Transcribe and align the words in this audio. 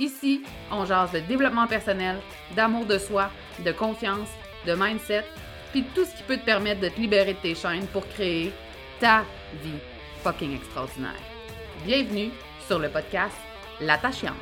Ici, 0.00 0.42
on 0.72 0.86
jase 0.86 1.12
de 1.12 1.20
développement 1.20 1.66
personnel, 1.66 2.16
d'amour 2.56 2.86
de 2.86 2.96
soi, 2.96 3.30
de 3.62 3.70
confiance, 3.70 4.30
de 4.66 4.72
mindset, 4.72 5.26
puis 5.72 5.84
tout 5.94 6.06
ce 6.06 6.16
qui 6.16 6.22
peut 6.22 6.38
te 6.38 6.44
permettre 6.46 6.80
de 6.80 6.88
te 6.88 6.98
libérer 6.98 7.34
de 7.34 7.38
tes 7.38 7.54
chaînes 7.54 7.86
pour 7.88 8.08
créer 8.08 8.50
ta 8.98 9.26
vie 9.62 9.78
fucking 10.22 10.56
extraordinaire. 10.56 11.20
Bienvenue 11.84 12.30
sur 12.66 12.78
le 12.78 12.88
podcast 12.88 13.36
L'attachante. 13.78 14.32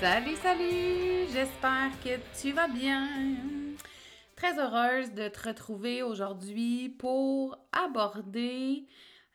Salut, 0.00 0.36
salut! 0.36 1.26
J'espère 1.30 1.90
que 2.02 2.18
tu 2.40 2.52
vas 2.52 2.68
bien. 2.68 3.08
Très 4.34 4.58
heureuse 4.58 5.12
de 5.12 5.28
te 5.28 5.46
retrouver 5.46 6.02
aujourd'hui 6.02 6.88
pour 6.88 7.58
aborder 7.70 8.86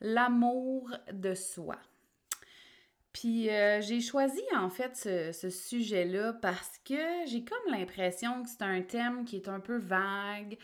l'amour 0.02 0.90
de 1.14 1.36
soi. 1.36 1.78
Puis 3.20 3.50
euh, 3.50 3.82
j'ai 3.82 4.00
choisi 4.00 4.44
en 4.56 4.70
fait 4.70 4.96
ce, 5.34 5.50
sujet-là 5.50 6.34
parce 6.34 6.80
que 6.86 7.26
j'ai 7.26 7.44
comme 7.44 7.74
l'impression 7.74 8.44
que 8.44 8.50
c'est 8.50 8.62
un 8.62 8.84
thème 8.84 9.26
qui 9.26 9.38
est 9.38 9.48
un 9.48 9.60
peu 9.60 9.78
vague, 9.78 10.56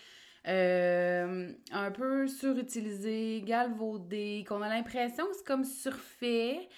euh, 0.48 1.52
un 1.72 1.92
peu 1.92 2.28
surutilisé, 2.28 3.42
galvaudé, 3.44 4.46
qu'on 4.48 4.62
a 4.62 4.70
l'impression 4.70 5.26
que 5.26 5.36
c'est 5.36 5.48
comme 5.48 5.64
surfait. 5.64 6.70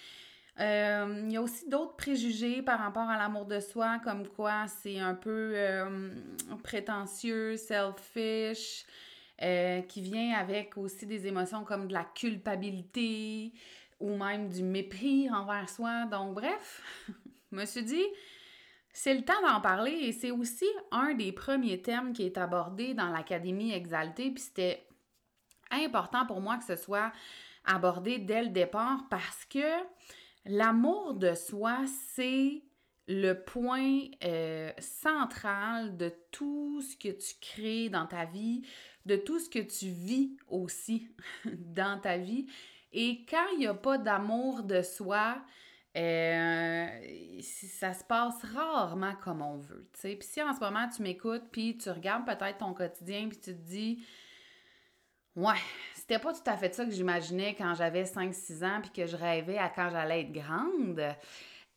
Euh, 0.60 1.24
il 1.26 1.32
y 1.32 1.36
a 1.36 1.42
aussi 1.42 1.68
d'autres 1.68 1.96
préjugés 1.96 2.62
par 2.62 2.78
rapport 2.78 3.10
à 3.10 3.18
l'amour 3.18 3.44
de 3.44 3.60
soi, 3.60 4.00
comme 4.02 4.26
quoi 4.28 4.68
c'est 4.68 4.98
un 4.98 5.14
peu 5.14 5.54
prétentieux, 6.62 7.58
selfish, 7.58 8.86
qui 9.88 10.00
vient 10.00 10.38
avec 10.38 10.78
aussi 10.78 11.04
des 11.04 11.26
émotions 11.26 11.64
comme 11.64 11.86
de 11.86 11.92
la 11.92 12.04
culpabilité, 12.14 13.52
ou 14.00 14.16
même 14.16 14.48
du 14.48 14.62
mépris 14.62 15.30
envers 15.30 15.68
soi. 15.68 16.06
Donc, 16.06 16.34
bref, 16.34 16.82
je 17.52 17.56
me 17.56 17.64
suis 17.64 17.84
dit, 17.84 18.04
c'est 18.92 19.14
le 19.14 19.22
temps 19.22 19.40
d'en 19.42 19.60
parler 19.60 19.92
et 19.92 20.12
c'est 20.12 20.30
aussi 20.30 20.66
un 20.90 21.14
des 21.14 21.32
premiers 21.32 21.82
thèmes 21.82 22.12
qui 22.12 22.24
est 22.24 22.38
abordé 22.38 22.94
dans 22.94 23.10
l'Académie 23.10 23.72
Exaltée. 23.72 24.30
Puis 24.30 24.44
c'était 24.44 24.86
important 25.70 26.24
pour 26.26 26.40
moi 26.40 26.56
que 26.56 26.64
ce 26.64 26.76
soit 26.76 27.12
abordé 27.64 28.18
dès 28.18 28.42
le 28.42 28.48
départ 28.48 29.06
parce 29.10 29.44
que 29.44 29.84
l'amour 30.46 31.14
de 31.14 31.34
soi, 31.34 31.84
c'est 32.14 32.62
le 33.08 33.34
point 33.34 34.00
euh, 34.24 34.72
central 34.78 35.96
de 35.96 36.12
tout 36.32 36.80
ce 36.80 36.96
que 36.96 37.12
tu 37.12 37.34
crées 37.40 37.88
dans 37.88 38.06
ta 38.06 38.24
vie, 38.24 38.66
de 39.04 39.16
tout 39.16 39.38
ce 39.38 39.48
que 39.48 39.60
tu 39.60 39.86
vis 39.88 40.36
aussi 40.48 41.08
dans 41.44 42.00
ta 42.00 42.16
vie. 42.18 42.46
Et 42.98 43.26
quand 43.28 43.46
il 43.52 43.58
n'y 43.58 43.66
a 43.66 43.74
pas 43.74 43.98
d'amour 43.98 44.62
de 44.62 44.80
soi, 44.80 45.36
euh, 45.98 46.86
ça 47.42 47.92
se 47.92 48.02
passe 48.02 48.42
rarement 48.54 49.14
comme 49.22 49.42
on 49.42 49.58
veut. 49.58 49.86
Puis 49.92 50.16
si 50.22 50.42
en 50.42 50.54
ce 50.54 50.60
moment 50.60 50.88
tu 50.88 51.02
m'écoutes, 51.02 51.44
puis 51.52 51.76
tu 51.76 51.90
regardes 51.90 52.24
peut-être 52.24 52.56
ton 52.56 52.72
quotidien, 52.72 53.28
puis 53.28 53.38
tu 53.38 53.54
te 53.54 53.62
dis 53.62 54.02
Ouais, 55.36 55.60
c'était 55.94 56.18
pas 56.18 56.32
tout 56.32 56.48
à 56.50 56.56
fait 56.56 56.74
ça 56.74 56.86
que 56.86 56.90
j'imaginais 56.90 57.54
quand 57.54 57.74
j'avais 57.74 58.04
5-6 58.04 58.64
ans, 58.64 58.80
puis 58.80 58.90
que 58.90 59.06
je 59.06 59.14
rêvais 59.14 59.58
à 59.58 59.68
quand 59.68 59.90
j'allais 59.90 60.22
être 60.22 60.32
grande. 60.32 60.98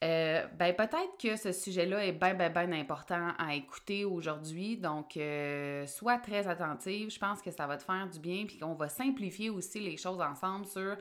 Euh, 0.02 0.48
ben 0.58 0.74
peut-être 0.74 1.18
que 1.22 1.36
ce 1.36 1.52
sujet-là 1.52 2.06
est 2.06 2.14
bien, 2.14 2.34
bien, 2.34 2.50
bien 2.50 2.72
important 2.72 3.34
à 3.38 3.54
écouter 3.56 4.06
aujourd'hui. 4.06 4.78
Donc, 4.78 5.18
euh, 5.18 5.86
sois 5.88 6.18
très 6.18 6.48
attentive. 6.48 7.12
Je 7.12 7.20
pense 7.20 7.42
que 7.42 7.52
ça 7.52 7.68
va 7.68 7.76
te 7.76 7.84
faire 7.84 8.08
du 8.08 8.20
bien, 8.20 8.46
puis 8.46 8.58
qu'on 8.58 8.76
va 8.76 8.88
simplifier 8.88 9.50
aussi 9.50 9.80
les 9.82 9.98
choses 9.98 10.22
ensemble 10.22 10.66
sur 10.66 10.96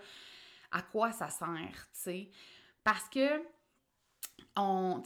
à 0.72 0.82
quoi 0.82 1.12
ça 1.12 1.28
sert, 1.28 1.48
tu 1.48 1.88
sais. 1.92 2.30
Parce 2.82 3.08
que, 3.08 3.40
on, 4.56 5.02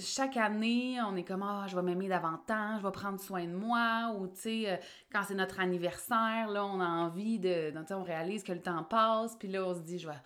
chaque 0.00 0.36
année, 0.36 1.00
on 1.00 1.14
est 1.16 1.22
comme, 1.22 1.42
ah, 1.44 1.66
je 1.68 1.76
vais 1.76 1.82
m'aimer 1.82 2.08
davantage, 2.08 2.80
je 2.80 2.86
vais 2.86 2.92
prendre 2.92 3.20
soin 3.20 3.44
de 3.44 3.54
moi, 3.54 4.12
ou, 4.18 4.26
tu 4.26 4.40
sais, 4.40 4.70
euh, 4.70 4.76
quand 5.12 5.22
c'est 5.22 5.34
notre 5.34 5.60
anniversaire, 5.60 6.48
là, 6.48 6.64
on 6.64 6.80
a 6.80 6.86
envie 6.86 7.38
de, 7.38 7.72
on 7.92 8.02
réalise 8.02 8.42
que 8.42 8.52
le 8.52 8.60
temps 8.60 8.82
passe, 8.82 9.36
puis 9.36 9.48
là, 9.48 9.64
on 9.64 9.74
se 9.74 9.80
dit, 9.80 9.98
je 10.00 10.08
vais 10.08 10.20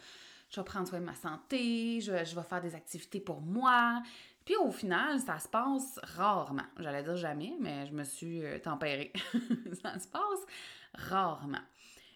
je 0.56 0.62
vais 0.62 0.64
prendre 0.64 0.88
soin 0.88 1.00
de 1.00 1.04
ma 1.04 1.14
santé, 1.14 2.00
je, 2.00 2.12
vais 2.12 2.42
faire 2.42 2.62
des 2.62 2.74
activités 2.74 3.20
pour 3.20 3.42
moi. 3.42 4.02
Puis 4.46 4.56
au 4.56 4.70
final, 4.70 5.20
ça 5.20 5.38
se 5.38 5.48
passe 5.48 6.00
rarement. 6.02 6.64
J'allais 6.78 7.02
dire 7.02 7.16
jamais, 7.16 7.52
mais 7.60 7.86
je 7.86 7.92
me 7.92 8.04
suis 8.04 8.42
euh, 8.42 8.58
tempérée. 8.58 9.12
ça 9.82 9.98
se 9.98 10.08
passe 10.08 10.46
rarement. 10.94 11.60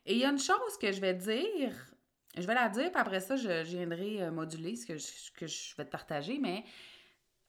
Et 0.07 0.15
il 0.15 0.21
y 0.21 0.25
a 0.25 0.31
une 0.31 0.39
chose 0.39 0.79
que 0.81 0.91
je 0.91 1.03
vais 1.03 1.13
dire, 1.13 1.75
je 2.35 2.47
vais 2.47 2.55
la 2.55 2.71
dire, 2.71 2.91
puis 2.91 3.01
après 3.01 3.21
ça, 3.21 3.37
je, 3.37 3.63
viendrai 3.63 4.23
euh, 4.23 4.31
moduler 4.31 4.75
ce 4.75 4.87
que 4.87 4.97
je, 4.97 5.77
vais 5.77 5.85
te 5.85 5.91
partager, 5.91 6.39
mais 6.39 6.65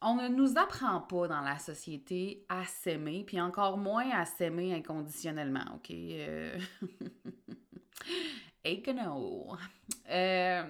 on 0.01 0.15
ne 0.15 0.27
nous 0.27 0.57
apprend 0.57 0.99
pas 0.99 1.29
dans 1.29 1.41
la 1.41 1.57
société 1.57 2.45
à 2.49 2.65
s'aimer, 2.65 3.23
puis 3.25 3.39
encore 3.39 3.77
moins 3.77 4.09
à 4.09 4.25
s'aimer 4.25 4.73
inconditionnellement, 4.73 5.63
OK? 5.75 5.89
Euh... 5.91 6.59
Non. 8.65 9.47
Euh, 10.09 10.63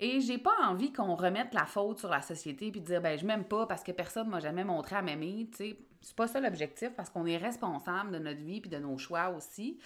et 0.00 0.20
j'ai 0.20 0.38
pas 0.38 0.54
envie 0.62 0.92
qu'on 0.92 1.14
remette 1.14 1.52
la 1.52 1.66
faute 1.66 1.98
sur 1.98 2.08
la 2.08 2.22
société 2.22 2.70
puis 2.70 2.80
dire 2.80 3.00
ben 3.00 3.18
je 3.18 3.26
m'aime 3.26 3.44
pas 3.44 3.66
parce 3.66 3.82
que 3.82 3.92
personne 3.92 4.28
m'a 4.28 4.40
jamais 4.40 4.64
montré 4.64 4.96
à 4.96 5.02
m'aimer, 5.02 5.48
tu 5.50 5.56
sais. 5.56 5.78
C'est 6.00 6.14
pas 6.14 6.28
ça 6.28 6.40
l'objectif 6.40 6.90
parce 6.96 7.10
qu'on 7.10 7.26
est 7.26 7.36
responsable 7.36 8.12
de 8.12 8.18
notre 8.18 8.40
vie 8.40 8.60
puis 8.60 8.70
de 8.70 8.78
nos 8.78 8.96
choix 8.98 9.30
aussi. 9.30 9.80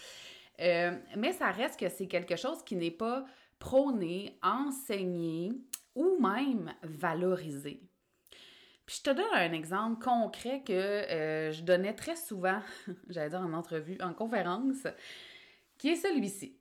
Euh, 0.60 0.96
mais 1.16 1.32
ça 1.32 1.50
reste 1.50 1.80
que 1.80 1.88
c'est 1.88 2.06
quelque 2.06 2.36
chose 2.36 2.62
qui 2.64 2.76
n'est 2.76 2.90
pas 2.90 3.24
prôné, 3.58 4.38
enseigné 4.42 5.52
ou 5.94 6.18
même 6.20 6.74
valorisé. 6.82 7.80
Puis 8.84 8.96
je 8.98 9.02
te 9.02 9.10
donne 9.10 9.32
un 9.32 9.52
exemple 9.52 10.04
concret 10.04 10.62
que 10.66 10.72
euh, 10.72 11.52
je 11.52 11.62
donnais 11.62 11.94
très 11.94 12.16
souvent, 12.16 12.60
j'allais 13.08 13.30
dire 13.30 13.40
en 13.40 13.52
entrevue, 13.54 13.96
en 14.02 14.12
conférence, 14.12 14.86
qui 15.78 15.90
est 15.90 15.96
celui-ci. 15.96 16.58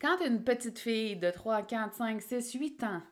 Quand 0.00 0.20
une 0.24 0.44
petite 0.44 0.78
fille 0.78 1.16
de 1.16 1.30
3, 1.30 1.62
4, 1.62 1.94
5, 1.94 2.20
6, 2.20 2.52
8 2.54 2.84
ans 2.84 3.02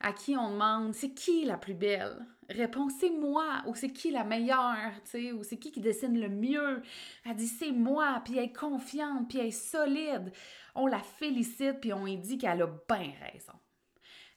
à 0.00 0.12
qui 0.12 0.36
on 0.36 0.50
demande 0.50 0.94
c'est 0.94 1.14
qui 1.14 1.44
la 1.44 1.56
plus 1.56 1.74
belle, 1.74 2.26
répond 2.50 2.88
c'est 2.88 3.10
moi 3.10 3.62
ou 3.66 3.74
c'est 3.74 3.92
qui 3.92 4.10
la 4.10 4.24
meilleure, 4.24 4.92
tu 5.04 5.10
sais, 5.10 5.32
ou 5.32 5.44
c'est 5.44 5.58
qui 5.58 5.70
qui 5.70 5.80
dessine 5.80 6.20
le 6.20 6.28
mieux? 6.28 6.82
Elle 7.24 7.36
dit 7.36 7.46
c'est 7.46 7.70
moi, 7.70 8.20
puis 8.24 8.36
elle 8.36 8.46
est 8.46 8.52
confiante, 8.52 9.28
puis 9.28 9.38
elle 9.38 9.46
est 9.46 9.50
solide. 9.52 10.32
On 10.74 10.86
la 10.86 10.98
félicite, 10.98 11.80
puis 11.80 11.92
on 11.92 12.04
lui 12.04 12.16
dit 12.16 12.38
qu'elle 12.38 12.62
a 12.62 12.66
bien 12.66 13.12
raison. 13.32 13.52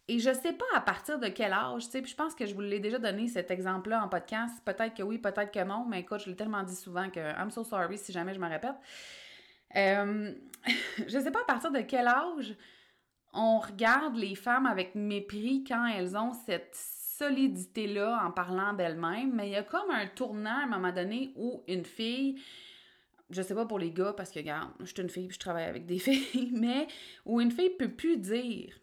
Et 0.08 0.20
je 0.20 0.32
sais 0.32 0.54
pas 0.54 0.66
à 0.76 0.82
partir 0.82 1.18
de 1.18 1.30
quel 1.30 1.52
âge, 1.52 1.86
tu 1.86 1.92
sais, 1.92 2.02
puis 2.02 2.12
je 2.12 2.16
pense 2.16 2.36
que 2.36 2.46
je 2.46 2.54
vous 2.54 2.62
l'ai 2.62 2.80
déjà 2.80 3.00
donné 3.00 3.28
cet 3.28 3.50
exemple-là 3.50 4.04
en 4.04 4.08
podcast. 4.08 4.54
Peut-être 4.64 4.94
que 4.94 5.02
oui, 5.02 5.18
peut-être 5.18 5.52
que 5.52 5.64
non, 5.64 5.86
mais 5.86 6.02
écoute, 6.02 6.22
je 6.24 6.30
l'ai 6.30 6.36
tellement 6.36 6.62
dit 6.62 6.76
souvent 6.76 7.10
que 7.10 7.20
I'm 7.20 7.50
so 7.50 7.64
sorry 7.64 7.98
si 7.98 8.12
jamais 8.12 8.36
je 8.36 8.40
me 8.40 8.48
répète. 8.48 8.76
Euh, 9.76 10.34
je 11.08 11.18
ne 11.18 11.24
sais 11.24 11.32
pas 11.32 11.42
à 11.42 11.46
partir 11.46 11.72
de 11.72 11.82
quel 11.82 12.08
âge 12.08 12.56
on 13.34 13.60
regarde 13.60 14.16
les 14.16 14.36
femmes 14.36 14.66
avec 14.66 14.96
mépris 14.96 15.64
quand 15.68 15.86
elles 15.88 16.16
ont 16.16 16.34
cette 16.46 16.74
solidité-là 16.74 18.22
en 18.26 18.32
parlant 18.32 18.74
d'elles-mêmes, 18.74 19.34
mais 19.34 19.50
il 19.50 19.52
y 19.52 19.58
a 19.58 19.64
comme 19.64 19.92
un 19.92 20.08
tournant 20.08 20.60
à 20.60 20.64
un 20.64 20.68
moment 20.68 20.92
donné 20.92 21.34
où 21.36 21.64
une 21.68 21.86
fille, 21.86 22.42
je 23.30 23.42
sais 23.42 23.56
pas 23.56 23.66
pour 23.66 23.80
les 23.80 23.92
gars, 23.92 24.14
parce 24.14 24.32
que, 24.32 24.40
regarde, 24.40 24.72
je 24.80 24.86
suis 24.86 25.02
une 25.02 25.10
fille 25.10 25.28
puis 25.28 25.36
je 25.36 25.40
travaille 25.40 25.66
avec 25.66 25.86
des 25.86 26.00
filles, 26.00 26.52
mais 26.54 26.88
où 27.26 27.42
une 27.42 27.52
fille 27.52 27.72
peut 27.72 27.92
plus 27.92 28.18
dire 28.18 28.74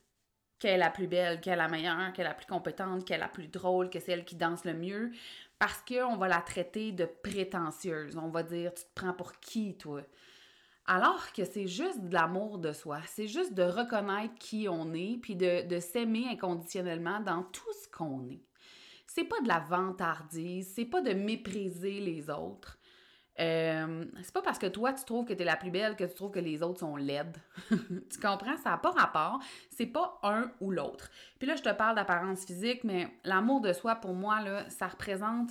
qu'elle 0.58 0.74
est 0.74 0.78
la 0.78 0.90
plus 0.90 1.08
belle, 1.08 1.40
qu'elle 1.40 1.54
est 1.54 1.56
la 1.56 1.68
meilleure, 1.68 2.12
qu'elle 2.12 2.26
est 2.26 2.28
la 2.28 2.34
plus 2.34 2.46
compétente, 2.46 3.04
qu'elle 3.04 3.16
est 3.16 3.20
la 3.20 3.28
plus 3.28 3.48
drôle, 3.48 3.90
que 3.90 3.98
c'est 4.00 4.12
elle 4.12 4.24
qui 4.24 4.36
danse 4.36 4.64
le 4.64 4.74
mieux, 4.74 5.10
parce 5.58 5.82
qu'on 5.82 6.16
va 6.16 6.28
la 6.28 6.40
traiter 6.40 6.92
de 6.92 7.04
prétentieuse. 7.04 8.16
On 8.16 8.28
va 8.28 8.42
dire, 8.42 8.72
tu 8.72 8.84
te 8.84 8.88
prends 8.94 9.12
pour 9.12 9.32
qui, 9.40 9.76
toi? 9.76 10.02
Alors 10.86 11.32
que 11.32 11.44
c'est 11.44 11.68
juste 11.68 12.00
de 12.00 12.12
l'amour 12.12 12.58
de 12.58 12.72
soi, 12.72 12.98
c'est 13.06 13.28
juste 13.28 13.54
de 13.54 13.62
reconnaître 13.62 14.34
qui 14.34 14.68
on 14.68 14.92
est, 14.94 15.18
puis 15.22 15.36
de, 15.36 15.78
s'aimer 15.78 16.26
inconditionnellement 16.28 17.20
dans 17.20 17.44
tout 17.44 17.72
ce 17.82 17.88
qu'on 17.88 18.28
est. 18.28 18.42
C'est 19.06 19.24
pas 19.24 19.40
de 19.40 19.48
la 19.48 19.60
vantardise, 19.60 20.72
c'est 20.74 20.84
pas 20.84 21.00
de 21.00 21.12
mépriser 21.12 22.00
les 22.00 22.30
autres. 22.30 22.78
Euh, 23.40 24.04
c'est 24.22 24.34
pas 24.34 24.42
parce 24.42 24.58
que 24.58 24.66
toi 24.66 24.92
tu 24.92 25.04
trouves 25.04 25.24
que 25.24 25.32
tu 25.32 25.40
es 25.40 25.44
la 25.44 25.56
plus 25.56 25.70
belle 25.70 25.96
que 25.96 26.04
tu 26.04 26.14
trouves 26.14 26.32
que 26.32 26.38
les 26.38 26.62
autres 26.62 26.80
sont 26.80 26.96
laides. 26.96 27.38
tu 27.70 28.20
comprends? 28.20 28.56
Ça 28.58 28.70
n'a 28.70 28.78
pas 28.78 28.90
rapport. 28.90 29.38
C'est 29.70 29.86
pas 29.86 30.18
un 30.22 30.50
ou 30.60 30.70
l'autre. 30.70 31.10
Puis 31.38 31.48
là, 31.48 31.56
je 31.56 31.62
te 31.62 31.72
parle 31.72 31.96
d'apparence 31.96 32.44
physique, 32.44 32.84
mais 32.84 33.08
l'amour 33.24 33.60
de 33.60 33.72
soi, 33.72 33.94
pour 33.94 34.14
moi, 34.14 34.40
ça 34.68 34.88
représente 34.88 35.50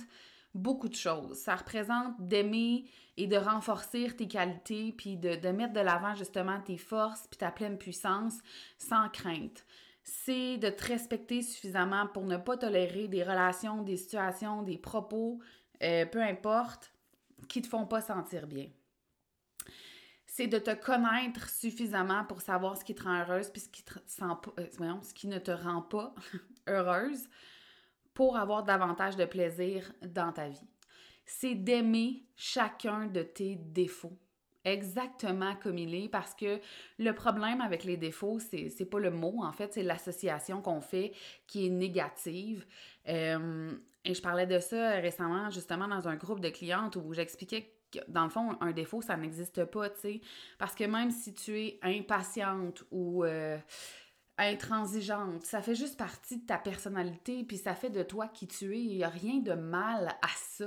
beaucoup 0.54 0.88
de 0.88 0.94
choses. 0.94 1.38
Ça 1.38 1.56
représente 1.56 2.20
d'aimer 2.20 2.84
et 3.22 3.28
de 3.28 3.36
renforcer 3.36 4.10
tes 4.16 4.26
qualités, 4.26 4.92
puis 4.92 5.16
de, 5.16 5.48
mettre 5.50 5.72
de 5.72 5.80
l'avant 5.80 6.16
justement 6.16 6.60
tes 6.60 6.76
forces, 6.76 7.28
puis 7.28 7.38
ta 7.38 7.52
pleine 7.52 7.78
puissance 7.78 8.38
sans 8.78 9.08
crainte. 9.10 9.64
C'est 10.02 10.56
de 10.56 10.68
te 10.68 10.86
respecter 10.86 11.40
suffisamment 11.42 12.08
pour 12.08 12.24
ne 12.24 12.36
pas 12.36 12.56
tolérer 12.56 13.06
des 13.06 13.22
relations, 13.22 13.82
des 13.82 13.96
situations, 13.96 14.62
des 14.62 14.76
propos, 14.76 15.38
euh, 15.84 16.04
peu 16.04 16.20
importe, 16.20 16.92
qui 17.48 17.62
te 17.62 17.68
font 17.68 17.86
pas 17.86 18.00
sentir 18.00 18.48
bien. 18.48 18.66
C'est 20.26 20.48
de 20.48 20.58
te 20.58 20.74
connaître 20.74 21.48
suffisamment 21.48 22.24
pour 22.24 22.40
savoir 22.40 22.76
ce 22.76 22.84
qui 22.84 22.96
te 22.96 23.04
rend 23.04 23.20
heureuse 23.20 23.50
puis 23.50 23.60
ce 23.60 23.68
qui, 23.68 23.84
euh, 24.22 25.00
ce 25.02 25.14
qui 25.14 25.28
ne 25.28 25.38
te 25.38 25.52
rend 25.52 25.82
pas 25.82 26.12
heureuse 26.66 27.28
pour 28.14 28.36
avoir 28.36 28.64
davantage 28.64 29.14
de 29.14 29.26
plaisir 29.26 29.92
dans 30.02 30.32
ta 30.32 30.48
vie. 30.48 30.71
C'est 31.24 31.54
d'aimer 31.54 32.24
chacun 32.36 33.06
de 33.06 33.22
tes 33.22 33.56
défauts 33.56 34.18
exactement 34.64 35.54
comme 35.56 35.78
il 35.78 35.94
est 35.94 36.08
parce 36.08 36.34
que 36.34 36.60
le 36.98 37.12
problème 37.12 37.60
avec 37.60 37.84
les 37.84 37.96
défauts, 37.96 38.38
c'est, 38.38 38.68
c'est 38.68 38.84
pas 38.84 39.00
le 39.00 39.10
mot, 39.10 39.42
en 39.42 39.52
fait, 39.52 39.74
c'est 39.74 39.82
l'association 39.82 40.60
qu'on 40.60 40.80
fait 40.80 41.12
qui 41.46 41.66
est 41.66 41.70
négative. 41.70 42.64
Euh, 43.08 43.72
et 44.04 44.14
je 44.14 44.22
parlais 44.22 44.46
de 44.46 44.58
ça 44.58 44.92
récemment, 44.92 45.50
justement, 45.50 45.88
dans 45.88 46.08
un 46.08 46.16
groupe 46.16 46.40
de 46.40 46.48
clientes 46.48 46.96
où 46.96 47.12
j'expliquais 47.12 47.72
que, 47.92 47.98
dans 48.08 48.24
le 48.24 48.30
fond, 48.30 48.56
un 48.60 48.72
défaut, 48.72 49.02
ça 49.02 49.16
n'existe 49.16 49.64
pas, 49.64 49.90
tu 49.90 50.00
sais. 50.00 50.20
Parce 50.58 50.74
que 50.74 50.84
même 50.84 51.10
si 51.10 51.34
tu 51.34 51.58
es 51.58 51.78
impatiente 51.82 52.84
ou 52.90 53.24
euh, 53.24 53.58
intransigeante, 54.38 55.44
ça 55.44 55.60
fait 55.60 55.74
juste 55.74 55.98
partie 55.98 56.38
de 56.38 56.46
ta 56.46 56.58
personnalité, 56.58 57.44
puis 57.44 57.58
ça 57.58 57.74
fait 57.74 57.90
de 57.90 58.02
toi 58.02 58.28
qui 58.28 58.48
tu 58.48 58.76
es. 58.76 58.80
Il 58.80 58.96
n'y 58.96 59.04
a 59.04 59.08
rien 59.08 59.40
de 59.40 59.52
mal 59.52 60.08
à 60.22 60.28
ça, 60.36 60.66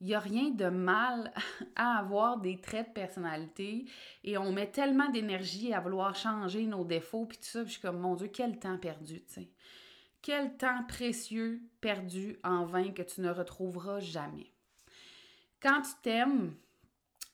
Il 0.00 0.06
n'y 0.06 0.14
a 0.14 0.20
rien 0.20 0.50
de 0.50 0.68
mal 0.68 1.32
à 1.76 1.98
avoir 1.98 2.38
des 2.38 2.60
traits 2.60 2.88
de 2.88 2.92
personnalité 2.92 3.86
et 4.24 4.38
on 4.38 4.52
met 4.52 4.70
tellement 4.70 5.08
d'énergie 5.08 5.72
à 5.72 5.80
vouloir 5.80 6.14
changer 6.14 6.66
nos 6.66 6.84
défauts 6.84 7.26
puis 7.26 7.38
tout 7.38 7.44
ça, 7.44 7.64
je 7.64 7.70
suis 7.70 7.80
comme 7.80 7.98
mon 7.98 8.14
Dieu, 8.14 8.28
quel 8.28 8.58
temps 8.58 8.78
perdu, 8.78 9.22
tu 9.24 9.34
sais. 9.34 9.50
Quel 10.20 10.56
temps 10.56 10.84
précieux 10.88 11.62
perdu 11.80 12.38
en 12.42 12.64
vain 12.64 12.90
que 12.90 13.02
tu 13.02 13.20
ne 13.20 13.30
retrouveras 13.30 14.00
jamais. 14.00 14.52
Quand 15.60 15.80
tu 15.82 15.92
t'aimes, 16.02 16.54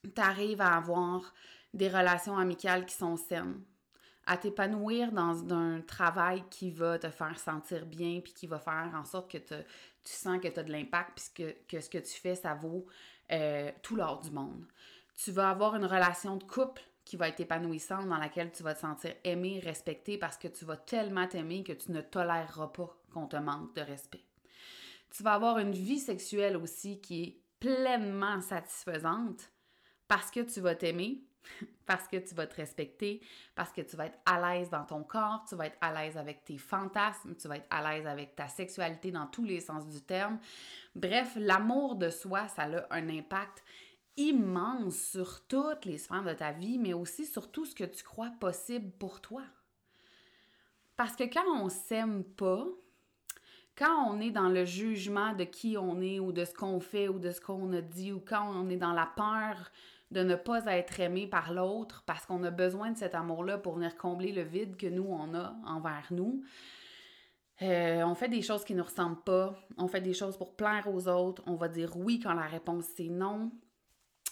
tu 0.03 0.21
arrives 0.21 0.61
à 0.61 0.77
avoir 0.77 1.33
des 1.73 1.89
relations 1.89 2.37
amicales 2.37 2.87
qui 2.87 2.95
sont 2.95 3.17
saines, 3.17 3.63
à 4.27 4.37
t'épanouir 4.37 5.13
dans 5.13 5.53
un 5.53 5.81
travail 5.81 6.45
qui 6.51 6.71
va 6.71 6.99
te 6.99 7.11
faire 7.11 7.39
sentir 7.39 7.87
bien, 7.87 8.21
puis 8.21 8.33
qui 8.33 8.47
va 8.47 8.59
faire 8.59 8.91
en 8.95 9.05
sorte 9.05 9.31
que 9.31 9.39
tu 9.39 9.55
sens 10.05 10.41
que 10.41 10.49
tu 10.49 10.61
as 10.61 10.63
de 10.63 10.73
l'impact, 10.73 11.31
puis 11.37 11.55
que, 11.69 11.81
ce 11.81 11.91
que 11.91 11.99
tu 11.99 12.13
fais, 12.13 12.35
ça 12.35 12.55
vaut 12.55 12.87
euh, 13.33 13.71
tout 13.83 13.97
l'or 13.97 14.21
du 14.21 14.31
monde. 14.31 14.65
Tu 15.17 15.31
vas 15.31 15.51
avoir 15.51 15.77
une 15.77 15.85
relation 15.85 16.37
de 16.37 16.45
couple 16.45 16.83
qui 17.05 17.17
va 17.17 17.29
être 17.29 17.41
épanouissante, 17.41 18.09
dans 18.09 18.17
laquelle 18.17 18.51
tu 18.51 18.63
vas 18.63 18.75
te 18.75 18.81
sentir 18.81 19.15
aimé, 19.25 19.61
respecté, 19.63 20.17
parce 20.17 20.39
que 20.39 20.49
tu 20.49 20.65
vas 20.65 20.77
tellement 20.77 21.27
t'aimer 21.27 21.63
que 21.63 21.73
tu 21.73 21.93
ne 21.93 22.01
toléreras 22.01 22.69
pas 22.69 22.97
qu'on 23.13 23.27
te 23.27 23.37
manque 23.37 23.75
de 23.75 23.83
respect. 23.83 24.25
Tu 25.11 25.23
vas 25.23 25.35
avoir 25.35 25.59
une 25.59 25.73
vie 25.73 26.01
sexuelle 26.01 26.57
aussi 26.57 27.01
qui 27.01 27.23
est 27.23 27.41
pleinement 27.61 28.41
satisfaisante 28.41 29.51
parce 30.09 30.31
que 30.31 30.41
tu 30.41 30.61
vas 30.61 30.75
t'aimer, 30.75 31.23
parce 31.87 32.09
que 32.09 32.17
tu 32.17 32.35
vas 32.35 32.47
te 32.47 32.57
respecter, 32.57 33.21
parce 33.55 33.73
que 33.73 33.81
tu 33.81 33.97
vas 33.97 34.07
être 34.07 34.19
à 34.27 34.41
l'aise 34.41 34.71
dans 34.71 34.85
ton 34.85 35.03
corps, 35.03 35.45
tu 35.49 35.55
vas 35.55 35.67
être 35.67 35.79
à 35.81 35.93
l'aise 35.93 36.17
avec 36.17 36.45
tes 36.45 36.59
fantasmes, 36.59 37.35
tu 37.37 37.49
vas 37.49 37.57
être 37.57 37.67
à 37.71 37.83
l'aise 37.83 38.07
avec 38.07 38.35
ta 38.35 38.49
sexualité 38.49 39.11
dans 39.11 39.27
tous 39.27 39.45
les 39.45 39.61
sens 39.61 39.87
du 39.87 40.01
terme. 40.01 40.39
Bref, 40.95 41.33
l'amour 41.37 41.97
de 41.97 42.11
soi, 42.11 42.49
ça 42.49 42.63
a 42.63 42.95
un 42.95 43.09
impact 43.09 43.63
immense 44.17 44.97
sur 44.97 45.47
toutes 45.47 45.85
les 45.85 45.99
sphères 45.99 46.25
de 46.25 46.33
ta 46.33 46.53
vie, 46.53 46.79
mais 46.79 46.93
aussi 46.93 47.27
sur 47.27 47.51
tout 47.51 47.65
ce 47.65 47.75
que 47.75 47.85
tu 47.85 48.05
crois 48.05 48.31
possible 48.41 48.91
pour 48.93 49.21
toi. 49.21 49.43
Parce 50.97 51.17
que 51.17 51.25
quand 51.25 51.47
on 51.61 51.69
s'aime 51.69 52.23
pas, 52.23 52.65
quand 53.77 54.09
on 54.09 54.21
est 54.21 54.31
dans 54.31 54.49
le 54.49 54.65
jugement 54.65 55.33
de 55.33 55.43
qui 55.43 55.77
on 55.77 56.01
est 56.01 56.21
ou 56.21 56.31
de 56.31 56.45
ce 56.45 56.55
qu'on 56.55 56.79
fait 56.79 57.09
ou 57.09 57.19
de 57.19 57.33
ce 57.33 57.41
qu'on 57.41 57.73
a 57.73 57.81
dit 57.81 58.13
ou 58.13 58.21
quand 58.21 58.49
on 58.55 58.69
est 58.69 58.77
dans 58.77 58.93
la 58.93 59.07
peur 59.07 59.73
de 60.15 60.23
ne 60.23 60.37
pas 60.37 60.65
être 60.67 61.01
aimé 61.01 61.27
par 61.27 61.53
l'autre 61.53 62.05
parce 62.07 62.25
qu'on 62.25 62.43
a 62.45 62.51
besoin 62.51 62.93
de 62.93 62.97
cet 62.97 63.15
amour-là 63.15 63.59
pour 63.59 63.75
venir 63.75 63.97
combler 63.97 64.33
le 64.33 64.43
vide 64.43 64.77
que 64.77 64.87
nous, 64.87 65.07
on 65.11 65.35
a 65.35 65.57
envers 65.67 66.07
nous. 66.11 66.43
Euh, 67.63 68.03
on 68.05 68.15
fait 68.15 68.29
des 68.29 68.41
choses 68.41 68.65
qui 68.65 68.75
ne 68.75 68.79
nous 68.79 68.85
ressemblent 68.85 69.23
pas, 69.23 69.55
on 69.77 69.89
fait 69.89 70.01
des 70.01 70.15
choses 70.15 70.37
pour 70.37 70.57
plaire 70.57 70.89
aux 70.93 71.09
autres, 71.09 71.43
on 71.47 71.55
va 71.55 71.69
dire 71.69 71.97
oui 71.97 72.21
quand 72.21 72.33
la 72.33 72.47
réponse 72.47 72.87
c'est 72.97 73.09
non. 73.09 73.53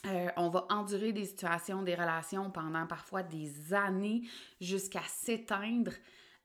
Euh, 0.06 0.29
on 0.37 0.49
va 0.49 0.67
endurer 0.70 1.12
des 1.12 1.25
situations, 1.25 1.82
des 1.82 1.94
relations 1.94 2.50
pendant 2.50 2.87
parfois 2.87 3.23
des 3.23 3.75
années 3.75 4.23
jusqu'à 4.61 5.02
s'éteindre 5.06 5.93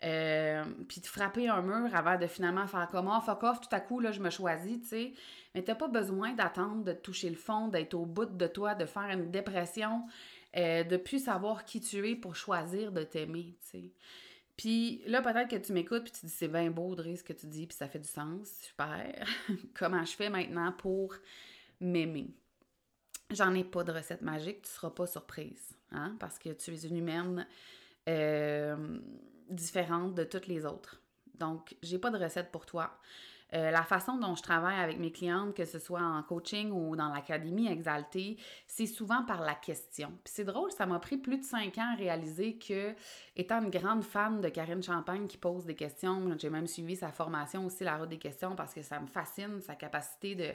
euh, 0.03 0.63
puis 0.87 1.01
de 1.01 1.07
frapper 1.07 1.49
un 1.49 1.61
mur 1.61 1.95
avant 1.95 2.17
de 2.17 2.27
finalement 2.27 2.67
faire 2.67 2.87
comme 2.91 3.07
oh, 3.11 3.19
fuck 3.21 3.43
off, 3.43 3.61
tout 3.61 3.75
à 3.75 3.79
coup, 3.79 3.99
là, 3.99 4.11
je 4.11 4.19
me 4.19 4.29
choisis, 4.29 4.79
tu 4.81 4.87
sais. 4.87 5.13
Mais 5.55 5.63
t'as 5.63 5.75
pas 5.75 5.87
besoin 5.87 6.33
d'attendre 6.33 6.83
de 6.83 6.93
toucher 6.93 7.29
le 7.29 7.35
fond, 7.35 7.67
d'être 7.67 7.95
au 7.95 8.05
bout 8.05 8.25
de 8.25 8.47
toi, 8.47 8.75
de 8.75 8.85
faire 8.85 9.09
une 9.09 9.31
dépression, 9.31 10.03
euh, 10.55 10.83
de 10.83 10.97
plus 10.97 11.23
savoir 11.23 11.65
qui 11.65 11.81
tu 11.81 12.07
es 12.07 12.15
pour 12.15 12.35
choisir 12.35 12.91
de 12.91 13.03
t'aimer, 13.03 13.55
tu 13.61 13.69
sais. 13.69 13.91
Puis 14.55 15.01
là, 15.07 15.21
peut-être 15.21 15.49
que 15.49 15.55
tu 15.55 15.73
m'écoutes 15.73 16.03
puis 16.03 16.11
tu 16.11 16.25
dis 16.25 16.31
c'est 16.31 16.47
bien 16.47 16.69
beau, 16.69 16.89
Audrey, 16.89 17.15
ce 17.15 17.23
que 17.23 17.33
tu 17.33 17.47
dis, 17.47 17.65
puis 17.65 17.77
ça 17.77 17.87
fait 17.87 17.99
du 17.99 18.07
sens, 18.07 18.49
super. 18.61 19.27
Comment 19.75 20.03
je 20.03 20.13
fais 20.13 20.29
maintenant 20.29 20.71
pour 20.73 21.15
m'aimer? 21.79 22.29
J'en 23.31 23.53
ai 23.55 23.63
pas 23.63 23.83
de 23.83 23.91
recette 23.91 24.21
magique, 24.21 24.61
tu 24.61 24.69
seras 24.69 24.89
pas 24.89 25.05
surprise, 25.05 25.75
hein? 25.91 26.15
Parce 26.19 26.39
que 26.39 26.49
tu 26.49 26.71
es 26.71 26.87
une 26.87 26.97
humaine 26.97 27.45
euh, 28.07 28.99
différente 29.49 30.15
de 30.15 30.23
toutes 30.23 30.47
les 30.47 30.65
autres. 30.65 31.01
Donc, 31.35 31.75
j'ai 31.83 31.99
pas 31.99 32.09
de 32.09 32.17
recette 32.17 32.51
pour 32.51 32.65
toi. 32.65 32.97
Euh, 33.53 33.71
la 33.71 33.83
façon 33.83 34.17
dont 34.17 34.35
je 34.35 34.43
travaille 34.43 34.77
avec 34.77 34.99
mes 34.99 35.11
clientes, 35.11 35.55
que 35.55 35.63
ce 35.63 35.79
soit 35.79 36.01
en 36.01 36.21
coaching 36.21 36.69
ou 36.69 36.97
dans 36.97 37.07
l'académie 37.07 37.67
Exaltée, 37.67 38.37
c'est 38.67 38.85
souvent 38.85 39.23
par 39.23 39.41
la 39.41 39.55
question. 39.55 40.09
Puis 40.25 40.33
c'est 40.35 40.43
drôle, 40.43 40.69
ça 40.73 40.85
m'a 40.85 40.99
pris 40.99 41.15
plus 41.15 41.37
de 41.37 41.45
cinq 41.45 41.77
ans 41.77 41.93
à 41.93 41.95
réaliser 41.95 42.57
que, 42.57 42.93
étant 43.37 43.61
une 43.61 43.69
grande 43.69 44.03
fan 44.03 44.41
de 44.41 44.49
Karine 44.49 44.83
Champagne 44.83 45.27
qui 45.27 45.37
pose 45.37 45.65
des 45.65 45.75
questions, 45.75 46.35
j'ai 46.37 46.49
même 46.49 46.67
suivi 46.67 46.97
sa 46.97 47.11
formation 47.13 47.65
aussi, 47.65 47.85
la 47.85 47.95
route 47.95 48.09
des 48.09 48.19
questions, 48.19 48.53
parce 48.53 48.73
que 48.73 48.81
ça 48.81 48.99
me 48.99 49.07
fascine, 49.07 49.61
sa 49.61 49.75
capacité 49.75 50.35
de, 50.35 50.49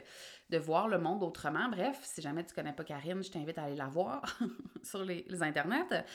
de 0.51 0.57
voir 0.59 0.87
le 0.87 0.99
monde 0.99 1.23
autrement. 1.23 1.69
Bref, 1.69 1.99
si 2.03 2.21
jamais 2.21 2.45
tu 2.45 2.53
connais 2.53 2.73
pas 2.73 2.83
Karine, 2.83 3.23
je 3.23 3.31
t'invite 3.31 3.57
à 3.57 3.63
aller 3.63 3.75
la 3.75 3.87
voir 3.87 4.21
sur 4.83 5.03
les, 5.03 5.25
les 5.29 5.41
internets. 5.41 6.05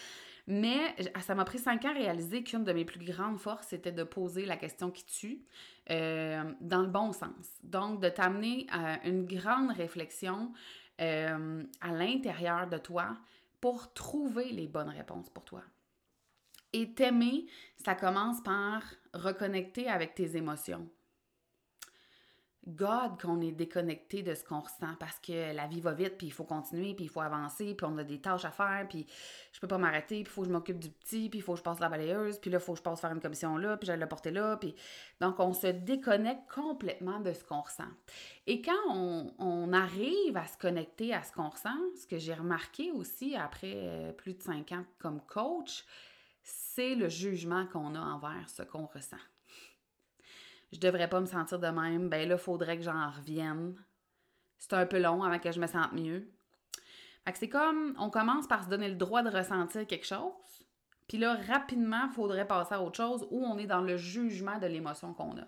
Mais 0.51 0.97
ça 1.21 1.35
m'a 1.35 1.45
pris 1.45 1.59
cinq 1.59 1.85
ans 1.85 1.91
à 1.91 1.93
réaliser 1.93 2.43
qu'une 2.43 2.65
de 2.65 2.73
mes 2.73 2.87
plus 2.87 3.05
grandes 3.05 3.39
forces, 3.39 3.67
c'était 3.69 3.93
de 3.93 4.03
poser 4.03 4.47
la 4.47 4.57
question 4.57 4.91
qui 4.91 5.05
tue 5.05 5.43
euh, 5.91 6.43
dans 6.63 6.81
le 6.81 6.89
bon 6.89 7.13
sens. 7.13 7.59
Donc, 7.63 8.01
de 8.01 8.09
t'amener 8.09 8.67
à 8.71 9.07
une 9.07 9.27
grande 9.27 9.71
réflexion 9.73 10.51
euh, 11.03 11.63
à 11.83 11.93
l'intérieur 11.93 12.67
de 12.67 12.79
toi 12.79 13.15
pour 13.61 13.93
trouver 13.93 14.51
les 14.51 14.67
bonnes 14.67 14.89
réponses 14.89 15.29
pour 15.29 15.45
toi. 15.45 15.63
Et 16.73 16.95
t'aimer, 16.95 17.47
ça 17.77 17.95
commence 17.95 18.43
par 18.43 18.83
reconnecter 19.13 19.87
avec 19.87 20.15
tes 20.15 20.35
émotions. 20.35 20.89
God 22.69 23.21
qu'on 23.21 23.41
est 23.41 23.53
déconnecté 23.53 24.23
de 24.23 24.35
ce 24.35 24.45
qu'on 24.45 24.61
ressent 24.61 24.95
parce 25.01 25.19
que 25.19 25.55
la 25.55 25.67
vie 25.67 25.81
va 25.81 25.93
vite, 25.93 26.19
puis 26.19 26.29
il 26.29 26.33
faut 26.33 26.45
continuer, 26.45 26.95
puis 26.95 27.07
il 27.07 27.09
faut 27.09 27.21
avancer, 27.21 27.75
puis 27.75 27.87
on 27.89 27.97
a 27.99 28.05
des 28.05 28.21
tâches 28.21 28.45
à 28.45 28.51
faire, 28.51 28.87
puis 28.89 29.07
je 29.53 29.61
peux 29.61 29.69
pas 29.69 29.79
m'arrêter, 29.79 30.23
puis 30.23 30.23
il 30.23 30.29
faut 30.29 30.43
que 30.43 30.49
je 30.49 30.53
m'occupe 30.53 30.79
du 30.79 30.91
petit, 30.91 31.29
puis 31.29 31.39
il 31.39 31.43
faut 31.43 31.53
que 31.53 31.59
je 31.59 31.65
passe 31.65 31.81
la 31.81 31.89
balayeuse, 31.89 32.39
puis 32.39 32.51
là, 32.51 32.59
il 32.59 32.65
faut 32.65 32.73
que 32.73 32.79
je 32.79 32.83
passe 32.83 33.01
faire 33.01 33.13
une 33.13 33.21
commission 33.21 33.57
là, 33.57 33.77
puis 33.77 33.87
j'allais 33.87 34.03
le 34.03 34.09
porter 34.09 34.31
là, 34.31 34.57
puis... 34.57 34.75
Donc, 35.21 35.41
on 35.41 35.53
se 35.53 35.67
déconnecte 35.67 36.49
complètement 36.53 37.19
de 37.21 37.33
ce 37.33 37.43
qu'on 37.43 37.61
ressent. 37.61 37.91
Et 38.47 38.63
quand 38.63 38.73
on, 38.89 39.35
on, 39.39 39.73
arrive 39.73 40.37
à 40.37 40.47
se 40.47 40.57
connecter 40.57 41.13
à 41.13 41.23
ce 41.23 41.33
qu'on 41.33 41.49
ressent, 41.49 41.77
ce 42.01 42.07
que 42.07 42.19
j'ai 42.19 42.35
remarqué 42.35 42.93
aussi 42.93 43.35
après 43.35 43.75
euh, 43.75 44.13
plus 44.13 44.35
de 44.35 44.43
cinq 44.43 44.73
ans 44.73 44.85
comme 44.99 45.21
coach, 45.23 45.85
c'est 46.43 46.95
le 46.95 47.09
jugement 47.09 47.67
qu'on 47.67 47.95
a 47.95 48.01
envers 48.01 48.49
ce 48.49 48.63
qu'on 48.63 48.87
ressent. 48.87 49.17
Je 50.73 50.81
devrais 50.81 51.09
pas 51.09 51.21
me 51.21 51.27
sentir 51.27 51.59
de 51.59 51.69
même, 51.69 52.09
ben 52.09 52.29
là, 52.29 52.39
faudrait 52.39 52.77
que 52.77 52.85
j'en 52.85 53.11
revienne. 53.11 53.75
C'est 54.59 54.75
un 54.75 54.87
peu 54.87 54.99
long 54.99 55.23
avant 55.23 55.39
que 55.39 55.53
je 55.53 55.61
me 55.61 55.67
sente 55.67 55.93
mieux. 55.93 56.31
Fait 57.25 57.33
que 57.33 57.39
c'est 57.39 57.49
comme, 57.49 57.95
on 57.99 58.11
commence 58.11 58.47
par 58.47 58.65
se 58.65 58.69
donner 58.69 58.89
le 58.89 58.97
droit 58.97 59.23
de 59.23 59.31
ressentir 59.31 59.87
quelque 59.87 60.07
chose, 60.07 60.33
puis 61.09 61.17
là, 61.17 61.37
rapidement, 61.49 62.09
faudrait 62.11 62.47
passer 62.47 62.75
à 62.75 62.83
autre 62.83 62.97
chose 62.97 63.27
où 63.31 63.45
on 63.45 63.59
est 63.59 63.67
dans 63.67 63.81
le 63.81 63.97
jugement 63.97 64.59
de 64.59 64.67
l'émotion 64.67 65.15
qu'on 65.15 65.39
a. 65.39 65.47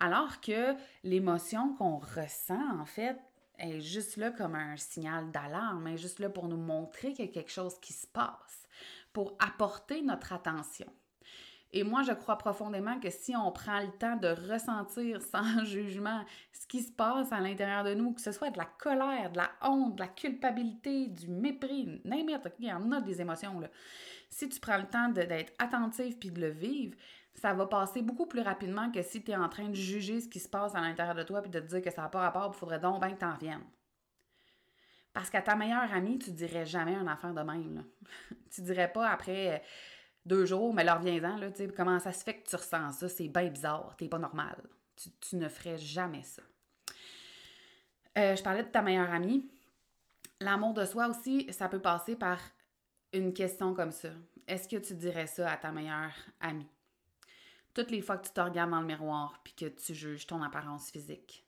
Alors 0.00 0.40
que 0.40 0.74
l'émotion 1.04 1.74
qu'on 1.74 1.98
ressent, 1.98 2.80
en 2.80 2.86
fait, 2.86 3.18
est 3.58 3.80
juste 3.80 4.16
là 4.16 4.30
comme 4.30 4.54
un 4.54 4.76
signal 4.76 5.30
d'alarme, 5.30 5.86
est 5.86 5.98
juste 5.98 6.18
là 6.18 6.30
pour 6.30 6.48
nous 6.48 6.56
montrer 6.56 7.12
qu'il 7.12 7.26
y 7.26 7.28
a 7.28 7.32
quelque 7.32 7.52
chose 7.52 7.78
qui 7.80 7.92
se 7.92 8.06
passe, 8.06 8.66
pour 9.12 9.36
apporter 9.38 10.02
notre 10.02 10.32
attention. 10.32 10.90
Et 11.76 11.82
moi, 11.82 12.04
je 12.04 12.12
crois 12.12 12.38
profondément 12.38 13.00
que 13.00 13.10
si 13.10 13.34
on 13.34 13.50
prend 13.50 13.80
le 13.80 13.90
temps 13.90 14.14
de 14.14 14.28
ressentir 14.28 15.20
sans 15.32 15.64
jugement 15.64 16.24
ce 16.52 16.68
qui 16.68 16.80
se 16.80 16.92
passe 16.92 17.32
à 17.32 17.40
l'intérieur 17.40 17.82
de 17.82 17.94
nous, 17.94 18.12
que 18.12 18.20
ce 18.20 18.30
soit 18.30 18.50
de 18.50 18.58
la 18.58 18.64
colère, 18.64 19.32
de 19.32 19.38
la 19.38 19.50
honte, 19.60 19.96
de 19.96 20.00
la 20.00 20.06
culpabilité, 20.06 21.08
du 21.08 21.26
mépris, 21.28 22.00
n'importe 22.04 22.54
il 22.60 22.66
y 22.66 22.72
en 22.72 22.92
a 22.92 23.00
des 23.00 23.20
émotions. 23.20 23.60
Si 24.30 24.48
tu 24.48 24.60
prends 24.60 24.78
le 24.78 24.86
temps 24.86 25.08
d'être 25.08 25.52
attentif 25.58 26.16
puis 26.20 26.30
de 26.30 26.40
le 26.40 26.50
vivre, 26.50 26.96
ça 27.34 27.52
va 27.52 27.66
passer 27.66 28.02
beaucoup 28.02 28.26
plus 28.26 28.42
rapidement 28.42 28.92
que 28.92 29.02
si 29.02 29.24
tu 29.24 29.32
es 29.32 29.36
en 29.36 29.48
train 29.48 29.68
de 29.68 29.74
juger 29.74 30.20
ce 30.20 30.28
qui 30.28 30.38
se 30.38 30.48
passe 30.48 30.76
à 30.76 30.80
l'intérieur 30.80 31.16
de 31.16 31.24
toi 31.24 31.42
puis 31.42 31.50
de 31.50 31.58
te 31.58 31.66
dire 31.66 31.82
que 31.82 31.90
ça 31.90 32.02
n'a 32.02 32.08
pas 32.08 32.20
rapport, 32.20 32.52
il 32.54 32.56
faudrait 32.56 32.78
donc 32.78 33.00
bien 33.00 33.12
que 33.12 33.18
tu 33.18 33.24
en 33.24 33.34
viennes. 33.34 33.66
Parce 35.12 35.28
qu'à 35.28 35.42
ta 35.42 35.56
meilleure 35.56 35.92
amie, 35.92 36.20
tu 36.20 36.30
dirais 36.30 36.66
jamais 36.66 36.94
une 36.94 37.08
affaire 37.08 37.34
de 37.34 37.42
même. 37.42 37.74
Là. 37.74 37.82
tu 38.54 38.62
dirais 38.62 38.92
pas 38.92 39.08
après 39.10 39.62
deux 40.26 40.46
jours, 40.46 40.72
mais 40.72 40.84
leur 40.84 40.98
reviens-en, 40.98 41.36
là, 41.36 41.50
tu 41.50 41.58
sais, 41.58 41.68
comment 41.68 41.98
ça 41.98 42.12
se 42.12 42.24
fait 42.24 42.40
que 42.40 42.48
tu 42.48 42.56
ressens 42.56 42.92
ça? 42.92 43.08
C'est 43.08 43.28
bien 43.28 43.48
bizarre, 43.48 43.94
t'es 43.96 44.08
pas 44.08 44.18
normal. 44.18 44.56
Tu, 44.96 45.36
ne 45.36 45.48
ferais 45.48 45.76
jamais 45.76 46.22
ça. 46.22 46.42
Euh, 48.16 48.36
je 48.36 48.42
parlais 48.42 48.62
de 48.62 48.68
ta 48.68 48.80
meilleure 48.80 49.10
amie. 49.10 49.50
L'amour 50.40 50.72
de 50.72 50.84
soi 50.84 51.08
aussi, 51.08 51.52
ça 51.52 51.68
peut 51.68 51.80
passer 51.80 52.16
par 52.16 52.38
une 53.12 53.34
question 53.34 53.74
comme 53.74 53.90
ça. 53.90 54.10
Est-ce 54.46 54.68
que 54.68 54.76
tu 54.76 54.94
dirais 54.94 55.26
ça 55.26 55.50
à 55.50 55.56
ta 55.56 55.72
meilleure 55.72 56.14
amie? 56.40 56.68
Toutes 57.72 57.90
les 57.90 58.02
fois 58.02 58.18
que 58.18 58.26
tu 58.26 58.32
te 58.32 58.40
regardes 58.40 58.70
dans 58.70 58.80
le 58.80 58.86
miroir 58.86 59.40
puis 59.42 59.52
que 59.52 59.66
tu 59.66 59.94
juges 59.94 60.26
ton 60.26 60.42
apparence 60.42 60.90
physique, 60.90 61.44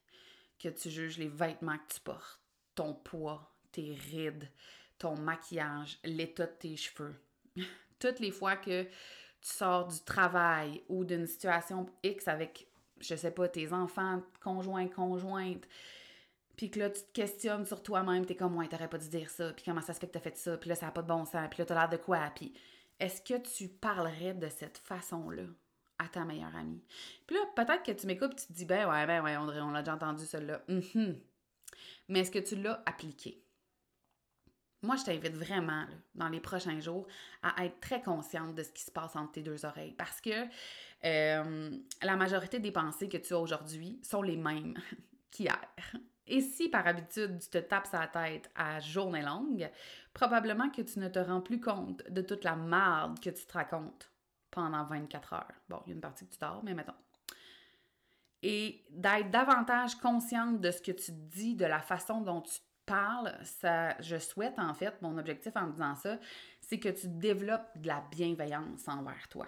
que 0.59 0.69
tu 0.69 0.89
juges 0.89 1.17
les 1.17 1.29
vêtements 1.29 1.77
que 1.77 1.93
tu 1.93 1.99
portes, 2.01 2.41
ton 2.75 2.93
poids, 2.93 3.55
tes 3.71 3.93
rides, 3.93 4.49
ton 4.97 5.17
maquillage, 5.17 5.99
l'état 6.03 6.47
de 6.47 6.51
tes 6.51 6.75
cheveux, 6.75 7.15
toutes 7.99 8.19
les 8.19 8.31
fois 8.31 8.55
que 8.55 8.83
tu 8.83 8.89
sors 9.41 9.87
du 9.87 9.99
travail 10.01 10.83
ou 10.89 11.05
d'une 11.05 11.27
situation 11.27 11.85
X 12.03 12.27
avec, 12.27 12.67
je 12.99 13.15
sais 13.15 13.31
pas, 13.31 13.47
tes 13.47 13.73
enfants, 13.73 14.21
conjoints, 14.41 14.87
conjointes, 14.87 15.67
puis 16.55 16.71
que 16.71 16.79
là, 16.79 16.89
tu 16.89 17.01
te 17.01 17.11
questionnes 17.13 17.65
sur 17.65 17.83
toi-même, 17.83 18.25
t'es 18.25 18.35
comme, 18.35 18.57
ouais, 18.57 18.67
t'aurais 18.67 18.89
pas 18.89 18.97
dû 18.97 19.09
dire 19.09 19.29
ça, 19.29 19.53
puis 19.53 19.63
comment 19.63 19.81
ça 19.81 19.93
se 19.93 19.99
fait 19.99 20.07
que 20.07 20.13
t'as 20.13 20.19
fait 20.19 20.37
ça, 20.37 20.57
puis 20.57 20.69
là, 20.69 20.75
ça 20.75 20.87
n'a 20.87 20.91
pas 20.91 21.03
de 21.03 21.07
bon 21.07 21.23
sens, 21.23 21.47
puis 21.49 21.59
là, 21.59 21.65
t'as 21.65 21.75
l'air 21.75 21.89
de 21.89 21.97
quoi, 21.97 22.31
puis 22.35 22.53
est-ce 22.99 23.21
que 23.21 23.37
tu 23.37 23.69
parlerais 23.69 24.33
de 24.33 24.49
cette 24.49 24.79
façon-là 24.79 25.43
à 25.99 26.07
ta 26.07 26.25
meilleure 26.25 26.55
amie? 26.55 26.83
Puis 27.27 27.35
là, 27.35 27.43
peut-être 27.55 27.83
que 27.83 27.91
tu 27.91 28.07
m'écoutes, 28.07 28.35
tu 28.35 28.47
te 28.47 28.53
dis, 28.53 28.65
ben 28.65 28.89
ouais, 28.89 29.05
ben 29.05 29.23
ouais, 29.23 29.37
on 29.37 29.71
l'a 29.71 29.81
déjà 29.81 29.93
entendu, 29.93 30.25
celle-là. 30.25 30.63
Mm-hmm. 30.67 31.15
Mais 32.09 32.19
est-ce 32.21 32.31
que 32.31 32.39
tu 32.39 32.55
l'as 32.55 32.81
appliqué? 32.85 33.43
Moi, 34.83 34.95
je 34.95 35.05
t'invite 35.05 35.35
vraiment, 35.35 35.85
dans 36.13 36.29
les 36.29 36.39
prochains 36.39 36.79
jours, 36.79 37.07
à 37.41 37.65
être 37.65 37.79
très 37.79 38.01
consciente 38.01 38.53
de 38.53 38.63
ce 38.63 38.71
qui 38.71 38.83
se 38.83 38.91
passe 38.91 39.15
entre 39.15 39.33
tes 39.33 39.41
deux 39.41 39.65
oreilles 39.65 39.95
parce 39.97 40.21
que 40.21 40.45
euh, 41.05 41.71
la 42.01 42.15
majorité 42.15 42.59
des 42.59 42.71
pensées 42.71 43.09
que 43.09 43.17
tu 43.17 43.33
as 43.33 43.39
aujourd'hui 43.39 43.99
sont 44.03 44.21
les 44.21 44.37
mêmes 44.37 44.75
qu'hier. 45.31 45.59
Et 46.27 46.41
si 46.41 46.69
par 46.69 46.85
habitude 46.85 47.39
tu 47.39 47.49
te 47.49 47.57
tapes 47.57 47.87
sa 47.87 48.05
tête 48.07 48.51
à 48.55 48.79
journée 48.79 49.21
longue, 49.21 49.69
probablement 50.13 50.69
que 50.69 50.81
tu 50.81 50.99
ne 50.99 51.07
te 51.07 51.19
rends 51.19 51.41
plus 51.41 51.59
compte 51.59 52.03
de 52.09 52.21
toute 52.21 52.43
la 52.43 52.55
marde 52.55 53.19
que 53.19 53.29
tu 53.29 53.45
te 53.45 53.53
racontes 53.53 54.11
pendant 54.51 54.83
24 54.85 55.33
heures. 55.33 55.51
Bon, 55.69 55.81
il 55.85 55.89
y 55.89 55.91
a 55.93 55.95
une 55.95 56.01
partie 56.01 56.25
que 56.25 56.33
tu 56.33 56.39
dors, 56.39 56.61
mais 56.63 56.73
mettons. 56.73 56.93
Et 58.43 58.85
d'être 58.89 59.31
davantage 59.31 59.95
consciente 59.95 60.61
de 60.61 60.69
ce 60.71 60.81
que 60.81 60.91
tu 60.91 61.11
dis, 61.11 61.55
de 61.55 61.65
la 61.65 61.81
façon 61.81 62.21
dont 62.21 62.41
tu 62.41 62.59
parle, 62.87 63.37
ça, 63.43 63.95
je 64.01 64.17
souhaite 64.17 64.57
en 64.57 64.73
fait, 64.73 64.99
mon 65.03 65.17
objectif 65.19 65.55
en 65.55 65.67
disant 65.67 65.95
ça, 65.95 66.17
c'est 66.61 66.79
que 66.79 66.89
tu 66.89 67.07
développes 67.07 67.69
de 67.75 67.87
la 67.87 68.03
bienveillance 68.11 68.87
envers 68.87 69.27
toi. 69.29 69.45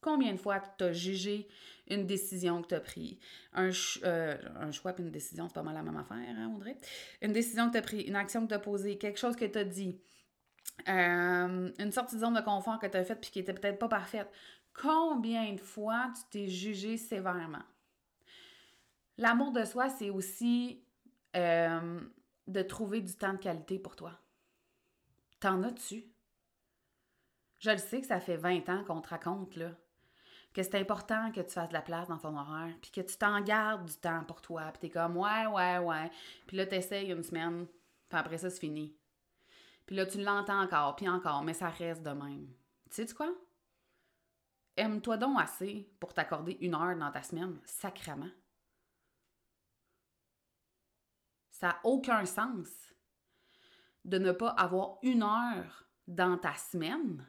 Combien 0.00 0.32
de 0.32 0.38
fois 0.38 0.60
tu 0.76 0.84
as 0.84 0.92
jugé 0.92 1.48
une 1.88 2.06
décision 2.06 2.62
que 2.62 2.68
tu 2.68 2.74
as 2.74 2.80
prise? 2.80 3.18
Un, 3.52 3.70
euh, 4.04 4.36
un 4.60 4.70
choix 4.70 4.92
et 4.96 5.00
une 5.00 5.10
décision, 5.10 5.48
c'est 5.48 5.54
pas 5.54 5.62
mal 5.62 5.74
la 5.74 5.82
même 5.82 5.96
affaire, 5.96 6.18
hein, 6.18 6.52
Audrey? 6.54 6.76
Une 7.22 7.32
décision 7.32 7.68
que 7.68 7.72
tu 7.72 7.78
as 7.78 7.82
prise, 7.82 8.06
une 8.06 8.16
action 8.16 8.42
que 8.42 8.48
tu 8.48 8.54
as 8.54 8.60
posée, 8.60 8.98
quelque 8.98 9.18
chose 9.18 9.34
que 9.34 9.44
tu 9.44 9.58
as 9.58 9.64
dit, 9.64 10.00
euh, 10.88 11.72
une 11.78 11.92
sortie 11.92 12.16
de 12.16 12.20
zone 12.20 12.34
de 12.34 12.40
confort 12.40 12.78
que 12.78 12.86
tu 12.86 12.96
as 12.96 13.04
faite 13.04 13.20
puis 13.20 13.30
qui 13.30 13.38
était 13.40 13.54
peut-être 13.54 13.78
pas 13.78 13.88
parfaite. 13.88 14.30
Combien 14.72 15.52
de 15.54 15.60
fois 15.60 16.12
tu 16.14 16.22
t'es 16.30 16.48
jugé 16.48 16.96
sévèrement? 16.96 17.64
L'amour 19.16 19.50
de 19.50 19.64
soi, 19.64 19.88
c'est 19.88 20.10
aussi 20.10 20.84
euh, 21.36 22.00
de 22.46 22.62
trouver 22.62 23.00
du 23.00 23.14
temps 23.14 23.32
de 23.32 23.38
qualité 23.38 23.78
pour 23.78 23.96
toi. 23.96 24.12
T'en 25.40 25.62
as-tu? 25.62 26.04
Je 27.58 27.70
le 27.70 27.78
sais 27.78 28.00
que 28.00 28.06
ça 28.06 28.20
fait 28.20 28.36
20 28.36 28.68
ans 28.68 28.84
qu'on 28.84 29.00
te 29.00 29.08
raconte, 29.08 29.54
que 30.54 30.62
c'est 30.62 30.76
important 30.76 31.30
que 31.32 31.40
tu 31.40 31.50
fasses 31.50 31.68
de 31.68 31.74
la 31.74 31.82
place 31.82 32.08
dans 32.08 32.18
ton 32.18 32.36
horaire, 32.36 32.74
puis 32.80 32.90
que 32.90 33.00
tu 33.00 33.16
t'en 33.16 33.40
gardes 33.40 33.86
du 33.86 33.94
temps 33.94 34.24
pour 34.24 34.40
toi, 34.40 34.62
puis 34.72 34.80
t'es 34.80 34.90
comme, 34.90 35.16
ouais, 35.16 35.46
ouais, 35.46 35.78
ouais. 35.78 36.10
Puis 36.46 36.56
là, 36.56 36.66
t'essayes 36.66 37.10
une 37.10 37.22
semaine, 37.22 37.66
puis 38.08 38.18
après 38.18 38.38
ça, 38.38 38.50
c'est 38.50 38.60
fini. 38.60 38.96
Puis 39.86 39.96
là, 39.96 40.06
tu 40.06 40.22
l'entends 40.22 40.62
encore, 40.62 40.96
puis 40.96 41.08
encore, 41.08 41.42
mais 41.42 41.54
ça 41.54 41.68
reste 41.68 42.02
de 42.02 42.10
même. 42.10 42.48
Tu 42.90 43.06
sais 43.06 43.14
quoi? 43.14 43.32
Aime-toi 44.76 45.16
donc 45.16 45.40
assez 45.40 45.90
pour 45.98 46.14
t'accorder 46.14 46.56
une 46.60 46.74
heure 46.74 46.96
dans 46.96 47.10
ta 47.10 47.22
semaine, 47.22 47.58
sacrement. 47.64 48.30
Ça 51.58 51.68
n'a 51.68 51.80
aucun 51.82 52.24
sens 52.24 52.68
de 54.04 54.18
ne 54.18 54.30
pas 54.30 54.50
avoir 54.50 54.98
une 55.02 55.24
heure 55.24 55.86
dans 56.06 56.38
ta 56.38 56.54
semaine 56.54 57.26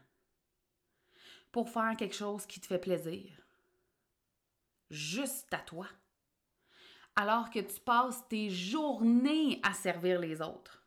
pour 1.52 1.68
faire 1.68 1.98
quelque 1.98 2.16
chose 2.16 2.46
qui 2.46 2.62
te 2.62 2.68
fait 2.68 2.78
plaisir. 2.78 3.32
Juste 4.92 5.52
à 5.52 5.58
toi. 5.58 5.88
Alors 7.16 7.50
que 7.50 7.58
tu 7.58 7.80
passes 7.80 8.28
tes 8.28 8.52
journées 8.52 9.60
à 9.64 9.74
servir 9.74 10.20
les 10.20 10.44
autres. 10.44 10.84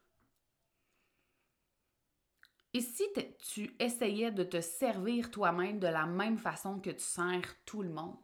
Et 2.73 2.81
si 2.81 3.05
tu 3.41 3.75
essayais 3.81 4.31
de 4.31 4.45
te 4.45 4.61
servir 4.61 5.33
toi-même 5.33 5.81
de 5.81 5.89
la 5.89 6.07
même 6.07 6.39
façon 6.39 6.79
que 6.79 6.91
tu 6.91 7.05
sers 7.05 7.65
tout 7.65 7.83
le 7.83 7.91
monde? 7.91 8.17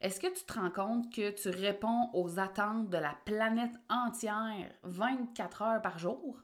Est-ce 0.00 0.20
que 0.20 0.32
tu 0.32 0.44
te 0.44 0.52
rends 0.52 0.70
compte 0.70 1.12
que 1.12 1.30
tu 1.30 1.48
réponds 1.48 2.10
aux 2.12 2.38
attentes 2.38 2.88
de 2.88 2.98
la 2.98 3.16
planète 3.24 3.74
entière 3.88 4.72
24 4.84 5.62
heures 5.62 5.82
par 5.82 5.98
jour? 5.98 6.40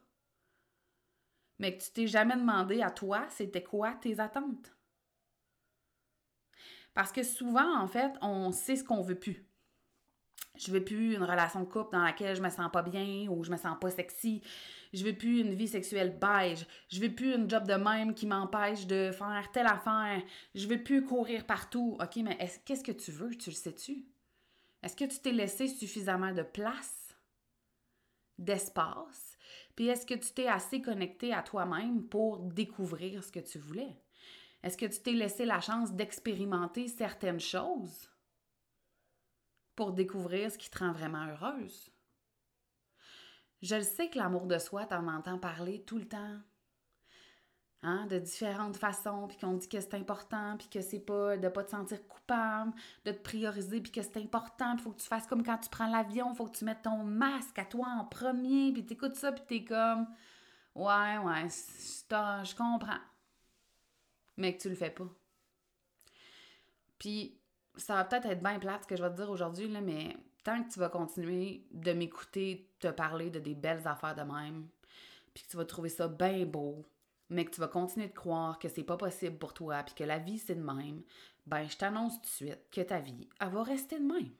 Mais 1.59 1.77
que 1.77 1.85
tu 1.85 1.93
t'es 1.93 2.07
jamais 2.09 2.37
demandé 2.37 2.83
à 2.83 2.91
toi, 2.91 3.27
c'était 3.31 3.63
quoi 3.63 3.93
tes 3.95 4.19
attentes? 4.19 4.75
Parce 6.95 7.13
que 7.13 7.23
souvent, 7.23 7.79
en 7.79 7.87
fait, 7.87 8.13
on 8.23 8.51
sait 8.51 8.77
ce 8.77 8.85
qu'on 8.85 9.03
veut 9.03 9.19
plus 9.19 9.49
je 10.57 10.71
veux 10.71 10.85
plus 10.85 11.15
une 11.15 11.23
relation 11.23 11.61
de 11.61 11.65
couple 11.65 11.93
dans 11.93 12.03
laquelle 12.03 12.37
je 12.37 12.43
me 12.43 12.49
sens 12.49 12.71
pas 12.73 12.83
bien 12.83 13.29
ou 13.29 13.43
je 13.43 13.51
me 13.51 13.57
sens 13.57 13.77
pas 13.81 13.91
sexy. 13.91 14.43
Je 14.95 15.05
veux 15.05 15.13
plus 15.13 15.41
une 15.41 15.55
vie 15.55 15.69
sexuelle 15.69 16.19
beige. 16.19 16.67
Je 16.89 17.01
veux 17.01 17.15
plus 17.15 17.35
une 17.35 17.51
job 17.51 17.67
de 17.67 17.75
même 17.75 18.15
qui 18.15 18.27
m'empêche 18.27 18.87
de 18.87 19.11
faire 19.13 19.51
telle 19.53 19.67
affaire. 19.67 20.23
Je 20.55 20.67
veux 20.67 20.83
plus 20.83 21.05
courir 21.05 21.45
partout. 21.47 21.99
OK, 22.01 22.17
mais 22.17 22.39
qu'est-ce 22.65 22.85
que 22.85 22.93
tu 22.93 23.11
veux? 23.11 23.35
Tu 23.35 23.51
le 23.51 23.57
sais-tu? 23.57 24.07
Est-ce 24.83 24.97
que 24.97 25.05
tu 25.05 25.19
t'es 25.19 25.33
laissé 25.33 25.67
suffisamment 25.67 26.33
de 26.33 26.43
place, 26.43 27.15
d'espace? 28.39 29.37
Puis 29.77 29.89
est-ce 29.89 30.07
que 30.07 30.15
tu 30.15 30.33
t'es 30.33 30.47
assez 30.47 30.81
connecté 30.81 31.35
à 31.35 31.43
toi-même 31.43 32.05
pour 32.05 32.39
découvrir 32.39 33.23
ce 33.23 33.33
que 33.33 33.41
tu 33.41 33.59
voulais? 33.59 33.97
Est-ce 34.63 34.79
que 34.79 34.87
tu 34.87 35.01
t'es 35.01 35.13
laissé 35.13 35.45
la 35.45 35.61
chance 35.61 35.93
d'expérimenter 35.93 36.89
certaines 36.89 37.41
choses? 37.41 38.09
pour 39.75 39.93
découvrir 39.93 40.51
ce 40.51 40.59
qui 40.59 40.71
te 40.71 40.79
rend 40.79 40.93
vraiment 40.93 41.27
heureuse? 41.27 41.91
Je 43.65 43.77
le 43.77 43.83
sais 43.83 44.11
que 44.11 44.19
l'amour 44.19 44.47
de 44.47 44.59
soi, 44.59 44.85
t'en 44.85 45.09
entends 45.09 45.39
parler 45.39 45.83
tout 45.85 45.97
le 45.97 46.07
temps. 46.07 46.37
Hein, 47.83 48.07
de 48.07 48.19
différentes 48.19 48.77
façons, 48.77 49.27
puis 49.27 49.39
qu'on 49.39 49.55
dit 49.55 49.69
que 49.69 49.81
c'est 49.81 49.95
important, 49.95 50.57
puis 50.59 50.69
que 50.69 50.83
c'est 50.83 51.01
pas 51.01 51.39
de 51.39 51.49
pas 51.49 51.65
te 51.65 51.71
sentir 51.71 52.07
coupable, 52.07 52.73
de 53.07 53.13
te 53.13 53.23
prioriser, 53.23 53.81
puis 53.81 53.91
que 53.91 54.03
c'est 54.03 54.19
important, 54.19 54.75
il 54.75 54.81
faut 54.81 54.91
que 54.91 55.01
tu 55.01 55.07
fasses 55.07 55.27
comme 55.27 55.43
quand 55.43 55.59
tu 55.59 55.71
prends 55.71 55.87
l'avion, 55.87 56.35
faut 56.35 56.47
que 56.47 56.57
tu 56.57 56.65
mettes 56.67 56.83
ton 56.83 57.05
masque 57.05 57.59
à 57.59 57.65
toi 57.65 57.87
en 57.89 58.05
premier, 58.05 58.73
puis 58.73 58.85
t'écoutes 58.85 59.17
ça, 59.17 59.33
puis 59.33 59.45
t'es 59.47 59.65
comme 59.65 60.07
ouais, 60.75 61.19
ouais, 61.19 61.49
je 61.49 62.55
comprends, 62.55 63.01
mais 64.37 64.57
que 64.57 64.63
tu 64.63 64.69
le 64.69 64.77
fais 64.77 64.91
pas. 64.91 65.09
Puis 66.99 67.39
ça 67.77 67.95
va 67.95 68.05
peut-être 68.05 68.27
être 68.27 68.43
bien 68.43 68.59
plate 68.59 68.83
ce 68.83 68.89
que 68.89 68.97
je 68.97 69.03
vais 69.03 69.11
te 69.11 69.17
dire 69.17 69.31
aujourd'hui, 69.31 69.69
là, 69.69 69.81
mais 69.81 70.17
tant 70.45 70.63
que 70.63 70.73
tu 70.73 70.79
vas 70.79 70.91
continuer 70.91 71.67
de 71.73 71.93
m'écouter 71.93 72.71
te 72.79 72.89
parler 72.89 73.31
de 73.31 73.41
des 73.41 73.55
belles 73.55 73.87
affaires 73.89 74.15
de 74.15 74.23
même, 74.23 74.69
puis 75.33 75.43
que 75.43 75.51
tu 75.51 75.57
vas 75.57 75.65
trouver 75.65 75.89
ça 75.89 76.07
bien 76.07 76.45
beau, 76.45 76.85
mais 77.31 77.45
que 77.45 77.51
tu 77.51 77.61
vas 77.61 77.69
continuer 77.69 78.09
de 78.09 78.13
croire 78.13 78.59
que 78.59 78.69
c'est 78.69 78.85
pas 78.85 78.99
possible 78.99 79.39
pour 79.39 79.55
toi, 79.55 79.83
puis 79.83 79.95
que 79.95 80.05
la 80.05 80.19
vie 80.19 80.39
c'est 80.39 80.55
de 80.55 80.63
même, 80.63 81.03
ben 81.47 81.67
je 81.69 81.77
t'annonce 81.77 82.17
tout 82.17 82.23
de 82.23 82.27
suite 82.27 82.71
que 82.71 82.83
ta 82.83 83.01
vie, 83.01 83.29
elle 83.41 83.49
va 83.49 83.63
rester 83.63 83.99
de 83.99 84.05
même. 84.05 84.31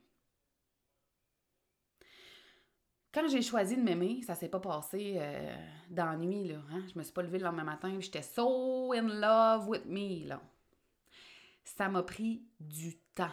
Quand 3.13 3.29
j'ai 3.29 3.43
choisi 3.43 3.77
de 3.77 3.83
m'aimer, 3.83 4.23
ça 4.23 4.35
s'est 4.35 4.49
pas 4.49 4.59
passé 4.59 5.15
euh, 5.19 5.57
dans 5.89 6.05
là. 6.07 6.59
Hein? 6.73 6.83
Je 6.93 6.99
me 6.99 7.05
suis 7.05 7.13
pas 7.13 7.23
levée 7.23 7.39
le 7.39 7.45
lendemain 7.45 7.63
matin 7.63 7.97
j'étais 8.01 8.23
so 8.23 8.93
in 8.93 9.03
love 9.03 9.69
with 9.69 9.87
me, 9.87 10.27
là. 10.27 10.43
Ça 11.65 11.89
m'a 11.89 12.03
pris 12.03 12.43
du 12.61 12.99
temps, 13.15 13.31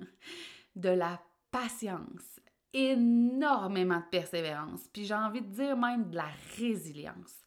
de 0.76 0.88
la 0.88 1.20
patience, 1.54 2.40
énormément 2.72 4.00
de 4.00 4.10
persévérance, 4.10 4.88
puis 4.92 5.04
j'ai 5.04 5.14
envie 5.14 5.40
de 5.40 5.54
dire 5.54 5.76
même 5.76 6.10
de 6.10 6.16
la 6.16 6.28
résilience. 6.58 7.44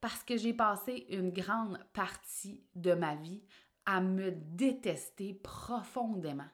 Parce 0.00 0.22
que 0.22 0.36
j'ai 0.36 0.54
passé 0.54 1.06
une 1.10 1.32
grande 1.32 1.76
partie 1.92 2.62
de 2.76 2.94
ma 2.94 3.16
vie 3.16 3.42
à 3.86 4.00
me 4.00 4.30
détester 4.30 5.34
profondément, 5.34 6.48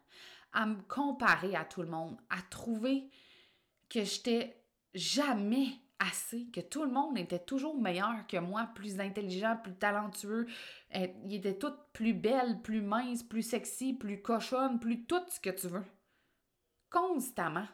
à 0.54 0.64
me 0.64 0.80
comparer 0.88 1.54
à 1.54 1.66
tout 1.66 1.82
le 1.82 1.90
monde, 1.90 2.16
à 2.30 2.40
trouver 2.48 3.10
que 3.90 4.02
j'étais 4.02 4.64
jamais 4.94 5.68
assez, 5.98 6.46
que 6.46 6.60
tout 6.62 6.82
le 6.82 6.90
monde 6.90 7.18
était 7.18 7.44
toujours 7.44 7.78
meilleur 7.78 8.26
que 8.26 8.38
moi, 8.38 8.70
plus 8.74 9.00
intelligent, 9.00 9.58
plus 9.62 9.74
talentueux. 9.74 10.46
Euh, 10.94 11.06
ils 11.26 11.34
étaient 11.34 11.58
toutes 11.58 11.78
plus 11.92 12.14
belles, 12.14 12.62
plus 12.62 12.80
minces, 12.80 13.22
plus 13.22 13.42
sexy, 13.42 13.92
plus 13.92 14.22
cochonnes, 14.22 14.80
plus 14.80 15.04
tout 15.04 15.22
ce 15.28 15.40
que 15.40 15.50
tu 15.50 15.68
veux. 15.68 15.84
Constamment. 16.96 17.66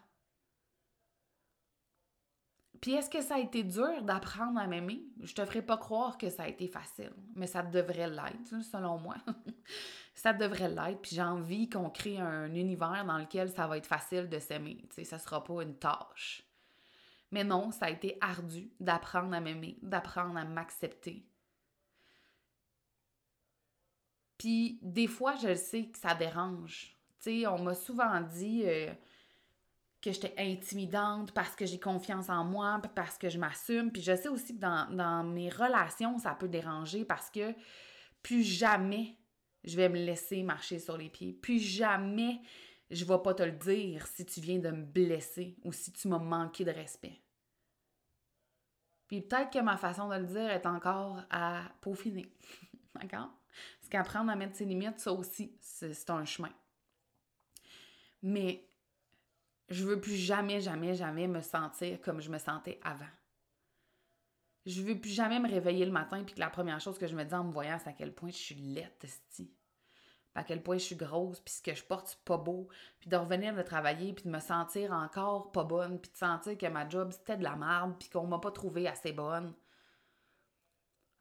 Puis 2.80 2.94
est-ce 2.94 3.08
que 3.08 3.20
ça 3.20 3.36
a 3.36 3.38
été 3.38 3.62
dur 3.62 4.02
d'apprendre 4.02 4.58
à 4.58 4.66
m'aimer? 4.66 5.04
Je 5.20 5.32
te 5.32 5.44
ferai 5.44 5.62
pas 5.62 5.76
croire 5.76 6.18
que 6.18 6.28
ça 6.28 6.42
a 6.42 6.48
été 6.48 6.66
facile, 6.66 7.12
mais 7.36 7.46
ça 7.46 7.62
devrait 7.62 8.10
l'être, 8.10 8.60
selon 8.64 8.98
moi. 8.98 9.14
ça 10.14 10.32
devrait 10.32 10.68
l'être, 10.68 11.00
puis 11.02 11.12
j'ai 11.14 11.22
envie 11.22 11.70
qu'on 11.70 11.88
crée 11.88 12.18
un 12.18 12.52
univers 12.52 13.04
dans 13.04 13.18
lequel 13.18 13.48
ça 13.48 13.68
va 13.68 13.76
être 13.76 13.86
facile 13.86 14.28
de 14.28 14.40
s'aimer. 14.40 14.78
Tu 14.88 14.96
sais, 14.96 15.04
ça 15.04 15.20
sera 15.20 15.44
pas 15.44 15.62
une 15.62 15.76
tâche. 15.76 16.42
Mais 17.30 17.44
non, 17.44 17.70
ça 17.70 17.86
a 17.86 17.90
été 17.90 18.18
ardu 18.20 18.72
d'apprendre 18.80 19.32
à 19.32 19.40
m'aimer, 19.40 19.78
d'apprendre 19.82 20.36
à 20.36 20.44
m'accepter. 20.44 21.24
Puis 24.36 24.80
des 24.82 25.06
fois, 25.06 25.36
je 25.36 25.54
sais 25.54 25.86
que 25.86 25.98
ça 25.98 26.16
dérange. 26.16 26.96
Tu 27.20 27.42
sais, 27.42 27.46
on 27.46 27.62
m'a 27.62 27.74
souvent 27.74 28.20
dit 28.20 28.64
euh, 28.66 28.92
que 30.02 30.12
j'étais 30.12 30.34
intimidante 30.36 31.32
parce 31.32 31.54
que 31.54 31.64
j'ai 31.64 31.78
confiance 31.78 32.28
en 32.28 32.44
moi, 32.44 32.80
parce 32.94 33.16
que 33.16 33.28
je 33.28 33.38
m'assume. 33.38 33.92
Puis 33.92 34.02
je 34.02 34.16
sais 34.16 34.28
aussi 34.28 34.56
que 34.56 34.60
dans, 34.60 34.90
dans 34.90 35.24
mes 35.24 35.48
relations, 35.48 36.18
ça 36.18 36.34
peut 36.34 36.48
déranger 36.48 37.04
parce 37.04 37.30
que 37.30 37.54
plus 38.22 38.42
jamais 38.42 39.16
je 39.64 39.76
vais 39.76 39.88
me 39.88 39.96
laisser 39.96 40.42
marcher 40.42 40.80
sur 40.80 40.96
les 40.96 41.08
pieds. 41.08 41.32
Plus 41.32 41.60
jamais 41.60 42.40
je 42.90 43.04
vais 43.04 43.18
pas 43.22 43.32
te 43.32 43.42
le 43.42 43.52
dire 43.52 44.06
si 44.06 44.26
tu 44.26 44.40
viens 44.40 44.58
de 44.58 44.70
me 44.70 44.84
blesser 44.84 45.56
ou 45.62 45.72
si 45.72 45.92
tu 45.92 46.08
m'as 46.08 46.18
manqué 46.18 46.64
de 46.64 46.72
respect. 46.72 47.22
Puis 49.06 49.22
peut-être 49.22 49.50
que 49.50 49.60
ma 49.60 49.76
façon 49.76 50.08
de 50.08 50.16
le 50.16 50.26
dire 50.26 50.50
est 50.50 50.66
encore 50.66 51.22
à 51.30 51.62
peaufiner. 51.80 52.34
D'accord? 52.94 53.30
Parce 53.78 53.88
qu'apprendre 53.88 54.30
à 54.30 54.36
mettre 54.36 54.56
ses 54.56 54.64
limites, 54.64 54.98
ça 55.00 55.12
aussi, 55.12 55.56
c'est 55.60 56.10
un 56.10 56.24
chemin. 56.24 56.52
Mais 58.22 58.68
je 59.72 59.84
veux 59.84 60.00
plus 60.00 60.16
jamais, 60.16 60.60
jamais, 60.60 60.94
jamais 60.94 61.26
me 61.26 61.40
sentir 61.40 62.00
comme 62.02 62.20
je 62.20 62.30
me 62.30 62.38
sentais 62.38 62.78
avant. 62.82 63.04
Je 64.66 64.82
veux 64.82 64.98
plus 64.98 65.10
jamais 65.10 65.40
me 65.40 65.48
réveiller 65.48 65.84
le 65.84 65.92
matin 65.92 66.22
puis 66.22 66.34
que 66.34 66.40
la 66.40 66.50
première 66.50 66.80
chose 66.80 66.98
que 66.98 67.06
je 67.06 67.16
me 67.16 67.24
dis 67.24 67.34
en 67.34 67.44
me 67.44 67.52
voyant, 67.52 67.78
c'est 67.82 67.90
à 67.90 67.94
quel 67.94 68.14
point 68.14 68.30
je 68.30 68.36
suis 68.36 68.54
laite, 68.54 69.04
à 70.34 70.44
quel 70.44 70.62
point 70.62 70.78
je 70.78 70.84
suis 70.84 70.96
grosse, 70.96 71.40
puis 71.40 71.54
ce 71.54 71.62
que 71.62 71.74
je 71.74 71.82
porte, 71.84 72.08
c'est 72.08 72.24
pas 72.24 72.36
beau, 72.36 72.68
puis 73.00 73.10
de 73.10 73.16
revenir 73.16 73.54
de 73.54 73.62
travailler, 73.62 74.12
puis 74.12 74.24
de 74.24 74.30
me 74.30 74.38
sentir 74.38 74.92
encore 74.92 75.52
pas 75.52 75.64
bonne, 75.64 76.00
puis 76.00 76.10
de 76.10 76.16
sentir 76.16 76.56
que 76.56 76.66
ma 76.66 76.88
job, 76.88 77.10
c'était 77.12 77.36
de 77.36 77.42
la 77.42 77.56
merde, 77.56 77.94
puis 77.98 78.08
qu'on 78.08 78.26
m'a 78.26 78.38
pas 78.38 78.50
trouvé 78.50 78.86
assez 78.86 79.12
bonne. 79.12 79.52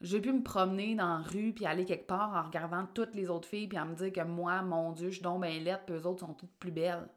J'ai 0.01 0.21
pu 0.21 0.31
me 0.31 0.43
promener 0.43 0.95
dans 0.95 1.17
la 1.17 1.23
rue, 1.23 1.53
puis 1.53 1.65
aller 1.65 1.85
quelque 1.85 2.07
part 2.07 2.33
en 2.33 2.43
regardant 2.43 2.85
toutes 2.87 3.15
les 3.15 3.29
autres 3.29 3.47
filles, 3.47 3.67
puis 3.67 3.77
à 3.77 3.85
me 3.85 3.95
dire 3.95 4.13
que 4.13 4.21
moi, 4.21 4.61
mon 4.61 4.91
Dieu, 4.91 5.09
je 5.09 5.15
suis 5.15 5.23
donc 5.23 5.41
bien 5.41 5.59
laide, 5.59 5.81
puis 5.85 5.95
eux 5.95 6.05
autres 6.05 6.25
sont 6.25 6.33
toutes 6.33 6.55
plus 6.57 6.71
belles. 6.71 7.07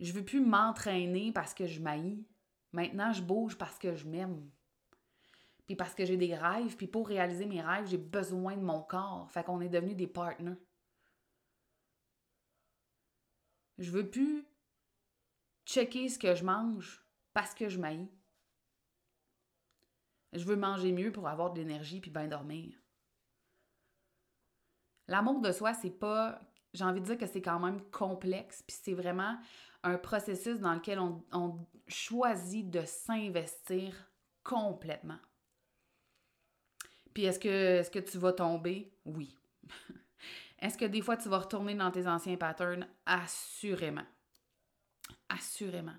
Je 0.00 0.12
veux 0.12 0.24
plus 0.24 0.40
m'entraîner 0.40 1.32
parce 1.32 1.54
que 1.54 1.66
je 1.66 1.80
maillis. 1.80 2.26
Maintenant, 2.72 3.12
je 3.12 3.22
bouge 3.22 3.56
parce 3.56 3.78
que 3.78 3.94
je 3.94 4.06
m'aime. 4.06 4.50
Puis 5.66 5.76
parce 5.76 5.94
que 5.94 6.04
j'ai 6.04 6.16
des 6.16 6.34
rêves, 6.34 6.76
puis 6.76 6.86
pour 6.86 7.08
réaliser 7.08 7.46
mes 7.46 7.60
rêves, 7.60 7.86
j'ai 7.86 7.98
besoin 7.98 8.56
de 8.56 8.62
mon 8.62 8.82
corps. 8.82 9.30
Fait 9.30 9.44
qu'on 9.44 9.60
est 9.60 9.68
devenus 9.68 9.96
des 9.96 10.06
partenaires. 10.06 10.56
Je 13.78 13.90
veux 13.90 14.08
plus 14.08 14.44
checker 15.66 16.08
ce 16.08 16.18
que 16.18 16.34
je 16.34 16.44
mange 16.44 17.04
parce 17.34 17.54
que 17.54 17.68
je 17.68 17.78
maillis. 17.78 18.10
Je 20.32 20.44
veux 20.44 20.56
manger 20.56 20.92
mieux 20.92 21.12
pour 21.12 21.28
avoir 21.28 21.52
de 21.52 21.60
l'énergie 21.60 22.00
puis 22.00 22.10
bien 22.10 22.28
dormir. 22.28 22.74
L'amour 25.06 25.40
de 25.40 25.52
soi, 25.52 25.74
c'est 25.74 25.90
pas. 25.90 26.40
J'ai 26.74 26.84
envie 26.84 27.00
de 27.00 27.06
dire 27.06 27.18
que 27.18 27.26
c'est 27.26 27.40
quand 27.40 27.60
même 27.60 27.80
complexe, 27.90 28.62
puis 28.62 28.76
c'est 28.82 28.92
vraiment 28.92 29.38
un 29.82 29.96
processus 29.96 30.58
dans 30.58 30.74
lequel 30.74 30.98
on, 30.98 31.66
choisit 31.90 32.68
de 32.68 32.82
s'investir 32.84 33.94
complètement. 34.44 35.18
Puis 37.14 37.24
est-ce 37.24 37.38
que, 37.38 37.78
est 37.80 37.90
que 37.90 37.98
tu 37.98 38.18
vas 38.18 38.34
tomber? 38.34 38.92
Oui. 39.06 39.34
est-ce 40.58 40.76
que 40.76 40.84
des 40.84 41.00
fois 41.00 41.16
tu 41.16 41.30
vas 41.30 41.38
retourner 41.38 41.74
dans 41.74 41.90
tes 41.90 42.06
anciens 42.06 42.36
patterns? 42.36 42.86
Assurément. 43.06 44.04
Assurément. 45.30 45.96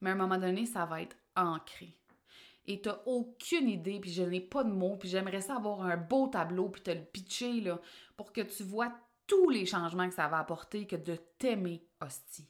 Mais 0.00 0.10
à 0.10 0.14
un 0.14 0.16
moment 0.16 0.36
donné, 0.36 0.66
ça 0.66 0.84
va 0.84 1.00
être 1.00 1.16
ancré. 1.36 1.96
Et 2.66 2.82
tu 2.82 2.88
n'as 2.88 2.98
aucune 3.06 3.68
idée, 3.68 4.00
puis 4.00 4.10
je 4.10 4.22
n'ai 4.22 4.40
pas 4.40 4.64
de 4.64 4.70
mots, 4.70 4.96
puis 4.96 5.08
j'aimerais 5.08 5.40
ça 5.40 5.56
avoir 5.56 5.82
un 5.82 5.96
beau 5.96 6.26
tableau, 6.26 6.70
puis 6.70 6.82
te 6.82 6.90
le 6.90 7.04
pitcher, 7.04 7.60
là, 7.60 7.80
pour 8.16 8.32
que 8.32 8.40
tu 8.40 8.64
vois 8.64 8.92
tous 9.28 9.48
les 9.48 9.64
changements 9.64 10.08
que 10.08 10.14
ça 10.14 10.26
va 10.26 10.38
apporter 10.38 10.88
que 10.88 10.96
de 10.96 11.14
t'aimer, 11.38 11.86
hostie 12.00 12.49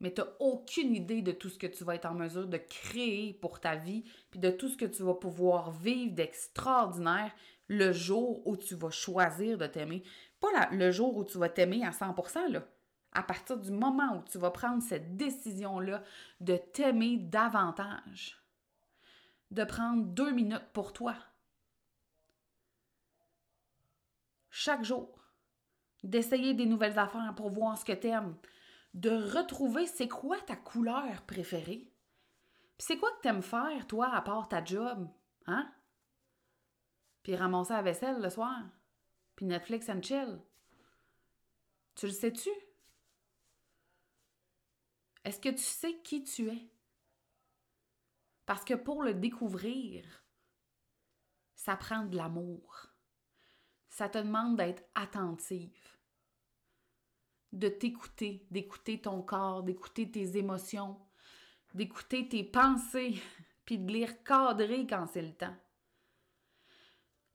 mais 0.00 0.12
tu 0.12 0.22
n'as 0.22 0.28
aucune 0.40 0.94
idée 0.94 1.22
de 1.22 1.32
tout 1.32 1.48
ce 1.48 1.58
que 1.58 1.66
tu 1.66 1.84
vas 1.84 1.94
être 1.94 2.06
en 2.06 2.14
mesure 2.14 2.46
de 2.46 2.56
créer 2.56 3.34
pour 3.34 3.60
ta 3.60 3.76
vie, 3.76 4.04
puis 4.30 4.40
de 4.40 4.50
tout 4.50 4.68
ce 4.68 4.76
que 4.76 4.86
tu 4.86 5.02
vas 5.02 5.14
pouvoir 5.14 5.70
vivre 5.70 6.14
d'extraordinaire 6.14 7.32
le 7.68 7.92
jour 7.92 8.46
où 8.46 8.56
tu 8.56 8.74
vas 8.74 8.90
choisir 8.90 9.58
de 9.58 9.66
t'aimer. 9.66 10.02
Pas 10.40 10.70
le 10.72 10.90
jour 10.90 11.16
où 11.16 11.24
tu 11.24 11.38
vas 11.38 11.48
t'aimer 11.48 11.84
à 11.84 11.90
100%, 11.90 12.50
là. 12.50 12.66
À 13.12 13.22
partir 13.22 13.58
du 13.58 13.72
moment 13.72 14.18
où 14.18 14.22
tu 14.30 14.38
vas 14.38 14.50
prendre 14.50 14.82
cette 14.82 15.16
décision-là 15.16 16.02
de 16.40 16.56
t'aimer 16.56 17.16
davantage, 17.16 18.40
de 19.50 19.64
prendre 19.64 20.04
deux 20.04 20.30
minutes 20.30 20.68
pour 20.72 20.92
toi, 20.92 21.16
chaque 24.48 24.84
jour, 24.84 25.08
d'essayer 26.04 26.54
des 26.54 26.66
nouvelles 26.66 26.98
affaires 26.98 27.34
pour 27.36 27.50
voir 27.50 27.76
ce 27.76 27.84
que 27.84 27.92
tu 27.92 28.06
aimes, 28.06 28.36
de 28.94 29.10
retrouver 29.10 29.86
c'est 29.86 30.08
quoi 30.08 30.40
ta 30.40 30.56
couleur 30.56 31.22
préférée? 31.26 31.92
Puis 32.76 32.86
c'est 32.86 32.98
quoi 32.98 33.10
que 33.12 33.20
t'aimes 33.22 33.42
faire, 33.42 33.86
toi, 33.86 34.12
à 34.12 34.22
part 34.22 34.48
ta 34.48 34.64
job? 34.64 35.08
Hein? 35.46 35.72
Puis 37.22 37.36
ramasser 37.36 37.72
la 37.74 37.82
vaisselle 37.82 38.20
le 38.20 38.30
soir. 38.30 38.62
Puis 39.36 39.46
Netflix 39.46 39.88
and 39.88 40.02
chill. 40.02 40.40
Tu 41.94 42.06
le 42.06 42.12
sais-tu? 42.12 42.50
Est-ce 45.24 45.38
que 45.38 45.50
tu 45.50 45.58
sais 45.58 46.00
qui 46.02 46.24
tu 46.24 46.48
es? 46.48 46.70
Parce 48.46 48.64
que 48.64 48.74
pour 48.74 49.02
le 49.02 49.14
découvrir, 49.14 50.24
ça 51.54 51.76
prend 51.76 52.04
de 52.04 52.16
l'amour. 52.16 52.86
Ça 53.90 54.08
te 54.08 54.18
demande 54.18 54.56
d'être 54.56 54.82
attentive 54.94 55.89
de 57.52 57.68
t'écouter, 57.68 58.46
d'écouter 58.50 59.00
ton 59.00 59.22
corps, 59.22 59.62
d'écouter 59.62 60.10
tes 60.10 60.36
émotions, 60.36 60.96
d'écouter 61.74 62.28
tes 62.28 62.44
pensées, 62.44 63.14
puis 63.64 63.78
de 63.78 63.90
les 63.90 64.06
recadrer 64.06 64.86
quand 64.86 65.06
c'est 65.06 65.22
le 65.22 65.32
temps. 65.32 65.54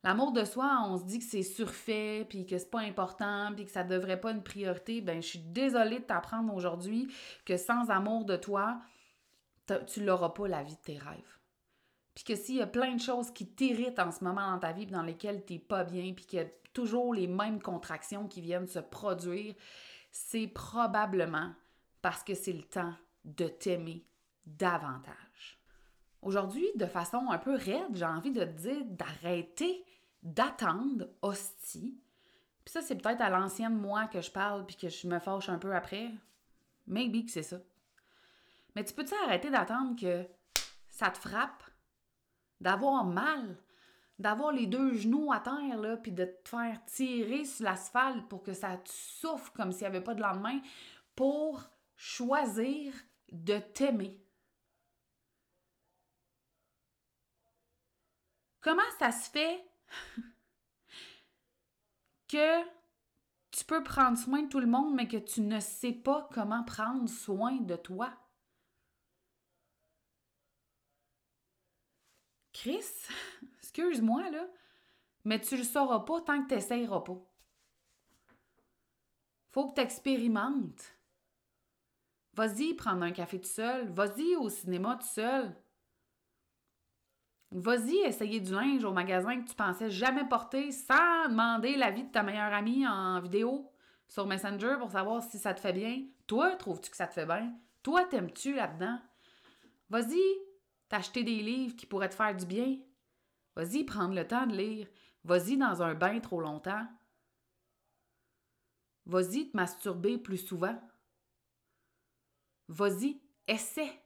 L'amour 0.06 0.34
de 0.34 0.46
soi, 0.46 0.84
on 0.86 1.00
se 1.00 1.04
dit 1.06 1.18
que 1.18 1.26
c'est 1.26 1.42
surfait, 1.42 2.28
puis 2.30 2.46
que 2.46 2.60
c'est 2.60 2.70
pas 2.70 2.82
important, 2.82 3.52
puis 3.56 3.66
que 3.66 3.72
ça 3.72 3.84
devrait 3.84 4.22
pas 4.22 4.32
une 4.32 4.44
priorité. 4.44 5.02
Ben, 5.02 5.20
je 5.20 5.28
suis 5.28 5.40
désolée 5.40 5.98
de 5.98 6.04
t'apprendre 6.04 6.54
aujourd'hui 6.54 7.12
que 7.44 7.58
sans 7.58 7.90
amour 7.90 8.24
de 8.24 8.36
toi, 8.36 8.80
tu 9.88 10.02
n'auras 10.02 10.30
pas 10.30 10.48
la 10.48 10.62
vie 10.62 10.76
de 10.76 10.82
tes 10.82 11.00
rêves. 11.00 11.40
puis 12.14 12.24
que 12.24 12.36
s'il 12.36 12.58
y 12.58 12.62
a 12.62 12.68
plein 12.68 12.94
de 12.94 13.02
choses 13.02 13.32
qui 13.32 13.48
t'irritent 13.48 13.98
en 13.98 14.12
ce 14.12 14.24
moment 14.24 14.52
dans 14.52 14.60
ta 14.60 14.74
vie, 14.74 14.86
dans 14.86 15.02
lesquelles 15.02 15.44
tu 15.44 15.54
n'es 15.54 15.60
pas 15.60 15.84
bien, 15.84 16.14
puis 16.14 16.26
qu'il 16.26 16.40
y 16.40 16.44
a 16.44 16.48
toujours 16.72 17.16
les 17.16 17.26
mêmes 17.26 17.60
contractions 17.60 18.28
qui 18.28 18.42
viennent 18.42 18.68
se 18.68 18.80
produire, 18.80 19.56
c'est 20.16 20.48
probablement 20.48 21.54
parce 22.02 22.24
que 22.24 22.36
c'est 22.36 22.54
le 22.54 22.64
temps 22.64 22.94
de 23.26 23.50
t'aimer 23.50 24.08
davantage. 24.46 25.60
Aujourd'hui, 26.22 26.66
de 26.76 26.86
façon 26.86 27.30
un 27.30 27.38
peu 27.38 27.56
raide, 27.56 27.94
j'ai 27.94 28.06
envie 28.06 28.32
de 28.32 28.46
te 28.46 28.52
dire 28.52 28.86
d'arrêter 28.86 29.84
d'attendre 30.24 31.10
hostie. 31.22 32.00
Puis 32.64 32.72
ça, 32.72 32.82
c'est 32.82 32.96
peut-être 32.96 33.20
à 33.20 33.30
l'ancienne 33.30 33.76
moi 33.76 34.08
que 34.08 34.22
je 34.22 34.32
parle 34.32 34.66
puis 34.66 34.78
que 34.78 34.88
je 34.88 35.06
me 35.06 35.20
fâche 35.20 35.50
un 35.50 35.60
peu 35.60 35.76
après. 35.76 36.10
Maybe 36.88 37.26
que 37.26 37.32
c'est 37.32 37.44
ça. 37.44 37.60
Mais 38.74 38.86
tu 38.86 38.94
peux-tu 38.94 39.14
arrêter 39.26 39.50
d'attendre 39.50 40.00
que 40.00 40.26
ça 40.90 41.10
te 41.10 41.18
frappe 41.18 41.64
d'avoir 42.62 43.04
mal, 43.04 43.58
d'avoir 44.20 44.52
les 44.52 44.68
deux 44.68 44.94
genoux 44.94 45.32
à 45.32 45.40
terre, 45.40 45.78
là, 45.78 45.98
puis 45.98 46.12
de 46.12 46.26
te 46.26 46.50
faire 46.50 46.84
tirer 46.86 47.46
sur 47.46 47.66
l'asphalte 47.66 48.28
pour 48.30 48.44
que 48.44 48.54
ça 48.54 48.78
te 48.78 48.90
souffle 48.90 49.52
comme 49.56 49.72
s'il 49.72 49.82
n'y 49.82 49.88
avait 49.88 50.04
pas 50.04 50.14
de 50.14 50.22
lendemain, 50.22 50.60
pour 51.16 51.64
choisir 51.96 52.94
de 53.32 53.58
t'aimer. 53.58 54.20
Comment 58.62 58.82
ça 58.98 59.12
se 59.12 59.30
fait 59.30 59.64
que 62.28 62.64
tu 63.52 63.64
peux 63.64 63.84
prendre 63.84 64.18
soin 64.18 64.44
de 64.44 64.50
tout 64.50 64.60
le 64.60 64.66
monde, 64.66 64.96
mais 64.96 65.08
que 65.08 65.18
tu 65.18 65.42
ne 65.42 65.60
sais 65.60 65.94
pas 65.94 66.28
comment 66.34 66.64
prendre 66.64 67.08
soin 67.08 67.58
de 67.58 67.76
toi? 67.76 68.12
Chris, 72.56 72.86
excuse-moi, 73.60 74.30
là, 74.30 74.48
mais 75.26 75.42
tu 75.42 75.58
le 75.58 75.64
sauras 75.64 76.00
pas 76.00 76.22
tant 76.22 76.42
que 76.42 76.48
tu 76.48 76.56
n'essayeras 76.56 77.02
pas. 77.02 77.20
Faut 79.52 79.70
que 79.70 79.76
tu 79.76 79.82
expérimentes. 79.82 80.96
Vas-y 82.34 82.74
prendre 82.74 83.04
un 83.04 83.12
café 83.12 83.42
tout 83.42 83.48
seul. 83.48 83.90
Vas-y 83.90 84.38
au 84.38 84.50
cinéma 84.50 84.98
tout 85.00 85.08
seul. 85.08 85.54
Vas-y 87.52 87.98
essayer 87.98 88.40
du 88.40 88.54
linge 88.54 88.86
au 88.86 88.94
magasin 88.94 89.42
que 89.42 89.50
tu 89.50 89.56
pensais 89.56 89.90
jamais 89.90 90.28
porter 90.28 90.72
sans 90.72 91.28
demander 91.30 91.76
l'avis 91.76 92.04
de 92.04 92.12
ta 92.12 92.24
meilleure 92.24 92.54
amie 92.54 92.88
en 92.88 93.20
vidéo 93.20 93.70
sur 94.08 94.28
Messenger 94.28 94.76
pour 94.80 94.92
savoir 94.92 95.24
si 95.24 95.40
ça 95.40 95.54
te 95.54 95.60
fait 95.60 95.74
bien. 95.74 96.04
Toi, 96.26 96.56
trouves-tu 96.56 96.90
que 96.90 96.98
ça 96.98 97.08
te 97.08 97.14
fait 97.14 97.26
bien? 97.26 97.54
Toi, 97.84 98.06
t'aimes-tu 98.06 98.54
là-dedans? 98.54 99.00
Vas-y 99.90 100.22
t'acheter 100.90 101.24
des 101.24 101.42
livres 101.42 101.76
qui 101.76 101.86
pourraient 101.86 102.10
te 102.10 102.16
faire 102.16 102.36
du 102.36 102.46
bien. 102.46 102.78
Vas-y, 103.56 103.84
prendre 103.84 104.14
le 104.14 104.28
temps 104.28 104.48
de 104.48 104.56
lire. 104.56 104.88
Vas-y 105.24 105.58
dans 105.58 105.82
un 105.82 105.94
bain 105.94 106.20
trop 106.20 106.42
longtemps. 106.42 106.88
Vas-y 109.06 109.50
te 109.50 109.58
masturber 109.58 110.18
plus 110.18 110.38
souvent. 110.38 110.80
Vas-y, 112.68 113.20
essaie. 113.48 114.02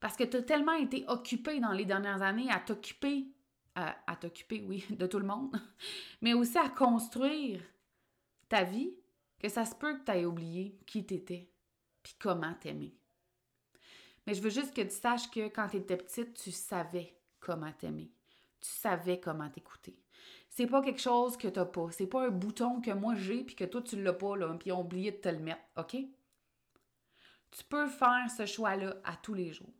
Parce 0.00 0.16
que 0.16 0.24
tu 0.24 0.38
as 0.38 0.42
tellement 0.42 0.72
été 0.72 1.04
occupé 1.08 1.60
dans 1.60 1.72
les 1.72 1.84
dernières 1.84 2.22
années 2.22 2.50
à 2.50 2.60
t'occuper, 2.60 3.26
à, 3.74 4.16
t'occuper, 4.16 4.64
oui, 4.66 4.84
de 4.90 5.06
tout 5.06 5.18
le 5.18 5.26
monde, 5.26 5.56
mais 6.20 6.34
aussi 6.34 6.58
à 6.58 6.68
construire 6.68 7.62
ta 8.48 8.64
vie, 8.64 8.94
que 9.38 9.48
ça 9.48 9.64
se 9.64 9.74
peut 9.74 9.98
que 9.98 10.04
tu 10.04 10.12
aies 10.12 10.24
oublié 10.24 10.78
qui 10.86 11.04
t'étais, 11.04 11.50
puis 12.02 12.14
comment 12.18 12.54
t'aimer. 12.54 12.96
Mais 14.26 14.34
je 14.34 14.42
veux 14.42 14.50
juste 14.50 14.74
que 14.74 14.82
tu 14.82 14.90
saches 14.90 15.30
que 15.30 15.48
quand 15.48 15.68
tu 15.68 15.76
étais 15.76 15.96
petite, 15.96 16.34
tu 16.34 16.50
savais 16.50 17.16
comment 17.40 17.72
t'aimer. 17.72 18.10
Tu 18.60 18.68
savais 18.68 19.20
comment 19.20 19.48
t'écouter. 19.48 19.96
C'est 20.48 20.66
pas 20.66 20.82
quelque 20.82 21.00
chose 21.00 21.36
que 21.36 21.48
t'as 21.48 21.64
pas. 21.64 21.90
C'est 21.90 22.06
pas 22.06 22.26
un 22.26 22.30
bouton 22.30 22.80
que 22.80 22.90
moi 22.90 23.14
j'ai 23.14 23.44
puis 23.44 23.54
que 23.54 23.64
toi 23.64 23.82
tu 23.82 24.02
l'as 24.02 24.12
pas, 24.12 24.36
là, 24.36 24.54
puis 24.58 24.72
ont 24.72 24.80
oublié 24.80 25.12
de 25.12 25.18
te 25.18 25.28
le 25.28 25.38
mettre, 25.38 25.62
OK? 25.76 25.96
Tu 27.50 27.64
peux 27.68 27.86
faire 27.86 28.26
ce 28.36 28.46
choix-là 28.46 28.96
à 29.04 29.16
tous 29.16 29.34
les 29.34 29.52
jours. 29.52 29.72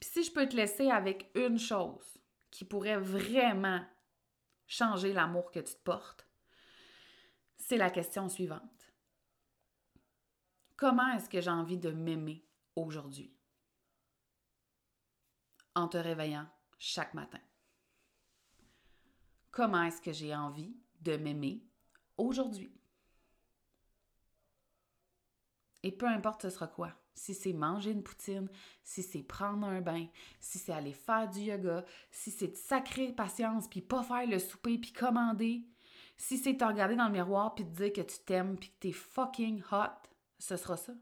Puis 0.00 0.10
si 0.10 0.24
je 0.24 0.32
peux 0.32 0.48
te 0.48 0.56
laisser 0.56 0.90
avec 0.90 1.30
une 1.34 1.58
chose 1.58 2.18
qui 2.50 2.64
pourrait 2.64 2.98
vraiment 2.98 3.84
changer 4.66 5.12
l'amour 5.12 5.50
que 5.50 5.60
tu 5.60 5.74
te 5.74 5.82
portes, 5.82 6.26
c'est 7.56 7.76
la 7.76 7.90
question 7.90 8.28
suivante. 8.28 8.92
Comment 10.76 11.12
est-ce 11.14 11.28
que 11.28 11.40
j'ai 11.40 11.50
envie 11.50 11.78
de 11.78 11.90
m'aimer 11.90 12.44
aujourd'hui? 12.74 13.35
En 15.76 15.86
te 15.86 15.98
réveillant 15.98 16.46
chaque 16.78 17.14
matin. 17.14 17.38
Comment 19.52 19.84
est-ce 19.84 20.00
que 20.00 20.12
j'ai 20.12 20.34
envie 20.34 20.74
de 21.02 21.16
m'aimer 21.16 21.62
aujourd'hui? 22.16 22.72
Et 25.82 25.92
peu 25.92 26.06
importe 26.06 26.42
ce 26.42 26.50
sera 26.50 26.66
quoi, 26.66 26.92
si 27.14 27.32
c'est 27.34 27.52
manger 27.52 27.92
une 27.92 28.02
poutine, 28.02 28.48
si 28.82 29.02
c'est 29.02 29.22
prendre 29.22 29.66
un 29.66 29.80
bain, 29.80 30.06
si 30.40 30.58
c'est 30.58 30.72
aller 30.72 30.92
faire 30.92 31.28
du 31.28 31.40
yoga, 31.40 31.84
si 32.10 32.30
c'est 32.30 32.48
de 32.48 32.56
sacrer 32.56 33.12
patience 33.12 33.68
puis 33.68 33.82
pas 33.82 34.02
faire 34.02 34.26
le 34.26 34.38
souper 34.38 34.78
puis 34.78 34.92
commander, 34.92 35.62
si 36.16 36.38
c'est 36.38 36.56
te 36.56 36.64
regarder 36.64 36.96
dans 36.96 37.06
le 37.06 37.12
miroir 37.12 37.54
puis 37.54 37.64
te 37.64 37.70
dire 37.70 37.92
que 37.92 38.00
tu 38.00 38.18
t'aimes 38.24 38.56
puis 38.58 38.70
que 38.70 38.80
t'es 38.80 38.92
fucking 38.92 39.62
hot, 39.70 40.08
ce 40.38 40.56
sera 40.56 40.76
ça. 40.76 40.94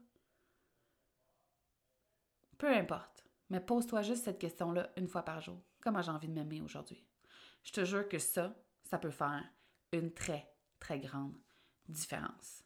Peu 2.57 2.67
importe. 2.67 3.14
Mais 3.49 3.59
pose-toi 3.59 4.01
juste 4.01 4.23
cette 4.23 4.39
question-là 4.39 4.89
une 4.97 5.07
fois 5.07 5.23
par 5.23 5.41
jour. 5.41 5.61
Comment 5.81 6.01
j'ai 6.01 6.11
envie 6.11 6.27
de 6.27 6.33
m'aimer 6.33 6.61
aujourd'hui? 6.61 7.05
Je 7.63 7.71
te 7.71 7.85
jure 7.85 8.07
que 8.07 8.19
ça, 8.19 8.55
ça 8.83 8.97
peut 8.97 9.11
faire 9.11 9.43
une 9.91 10.13
très, 10.13 10.51
très 10.79 10.99
grande 10.99 11.35
différence. 11.87 12.63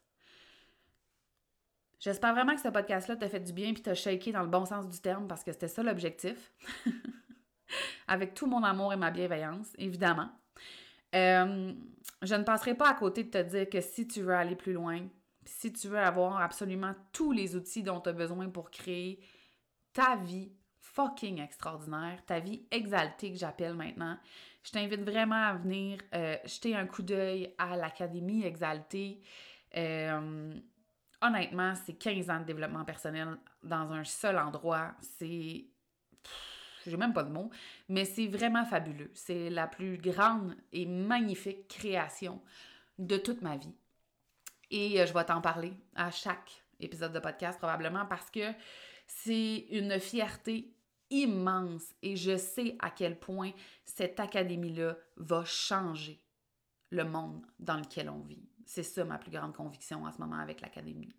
J'espère 1.98 2.32
vraiment 2.32 2.54
que 2.54 2.62
ce 2.62 2.68
podcast-là 2.68 3.16
t'a 3.16 3.28
fait 3.28 3.40
du 3.40 3.52
bien 3.52 3.74
puis 3.74 3.82
t'a 3.82 3.94
shaké 3.94 4.32
dans 4.32 4.42
le 4.42 4.48
bon 4.48 4.64
sens 4.64 4.88
du 4.88 4.98
terme 5.00 5.28
parce 5.28 5.44
que 5.44 5.52
c'était 5.52 5.68
ça 5.68 5.82
l'objectif. 5.82 6.52
Avec 8.08 8.34
tout 8.34 8.46
mon 8.46 8.64
amour 8.64 8.92
et 8.92 8.96
ma 8.96 9.10
bienveillance, 9.10 9.68
évidemment. 9.76 10.30
Euh, 11.14 11.72
je 12.22 12.34
ne 12.34 12.42
passerai 12.42 12.74
pas 12.74 12.88
à 12.88 12.94
côté 12.94 13.24
de 13.24 13.30
te 13.30 13.42
dire 13.42 13.68
que 13.68 13.80
si 13.80 14.08
tu 14.08 14.22
veux 14.22 14.34
aller 14.34 14.56
plus 14.56 14.72
loin, 14.72 15.06
si 15.44 15.72
tu 15.72 15.88
veux 15.88 15.98
avoir 15.98 16.40
absolument 16.40 16.94
tous 17.12 17.32
les 17.32 17.54
outils 17.54 17.82
dont 17.82 18.00
tu 18.00 18.08
as 18.08 18.12
besoin 18.12 18.48
pour 18.48 18.70
créer 18.70 19.22
ta 19.92 20.16
vie 20.16 20.52
fucking 20.94 21.40
extraordinaire, 21.40 22.24
ta 22.26 22.40
vie 22.40 22.62
exaltée 22.70 23.32
que 23.32 23.38
j'appelle 23.38 23.74
maintenant. 23.74 24.18
Je 24.62 24.72
t'invite 24.72 25.02
vraiment 25.02 25.42
à 25.42 25.54
venir 25.54 25.98
euh, 26.14 26.36
jeter 26.44 26.76
un 26.76 26.86
coup 26.86 27.02
d'œil 27.02 27.54
à 27.58 27.76
l'Académie 27.76 28.44
exaltée. 28.44 29.22
Euh, 29.76 30.52
honnêtement, 31.22 31.74
c'est 31.74 31.94
15 31.94 32.30
ans 32.30 32.40
de 32.40 32.44
développement 32.44 32.84
personnel 32.84 33.38
dans 33.62 33.90
un 33.92 34.04
seul 34.04 34.38
endroit. 34.38 34.92
C'est. 35.00 35.66
J'ai 36.86 36.96
même 36.96 37.12
pas 37.12 37.24
de 37.24 37.30
mots, 37.30 37.50
mais 37.88 38.06
c'est 38.06 38.26
vraiment 38.26 38.64
fabuleux. 38.64 39.10
C'est 39.14 39.50
la 39.50 39.66
plus 39.66 39.98
grande 39.98 40.56
et 40.72 40.86
magnifique 40.86 41.68
création 41.68 42.40
de 42.98 43.18
toute 43.18 43.42
ma 43.42 43.56
vie. 43.56 43.74
Et 44.70 45.00
euh, 45.00 45.06
je 45.06 45.12
vais 45.12 45.24
t'en 45.24 45.42
parler 45.42 45.74
à 45.94 46.10
chaque 46.10 46.62
épisode 46.80 47.12
de 47.12 47.18
podcast 47.18 47.58
probablement 47.58 48.06
parce 48.06 48.30
que 48.30 48.52
c'est 49.06 49.66
une 49.70 49.98
fierté 50.00 50.72
immense 51.10 51.94
et 52.02 52.16
je 52.16 52.36
sais 52.36 52.76
à 52.78 52.90
quel 52.90 53.18
point 53.18 53.50
cette 53.84 54.20
académie-là 54.20 54.96
va 55.16 55.44
changer 55.44 56.20
le 56.90 57.04
monde 57.04 57.44
dans 57.58 57.76
lequel 57.76 58.08
on 58.10 58.20
vit. 58.20 58.48
C'est 58.66 58.82
ça 58.82 59.04
ma 59.04 59.18
plus 59.18 59.30
grande 59.30 59.54
conviction 59.54 60.04
en 60.04 60.12
ce 60.12 60.18
moment 60.18 60.38
avec 60.38 60.60
l'académie. 60.60 61.12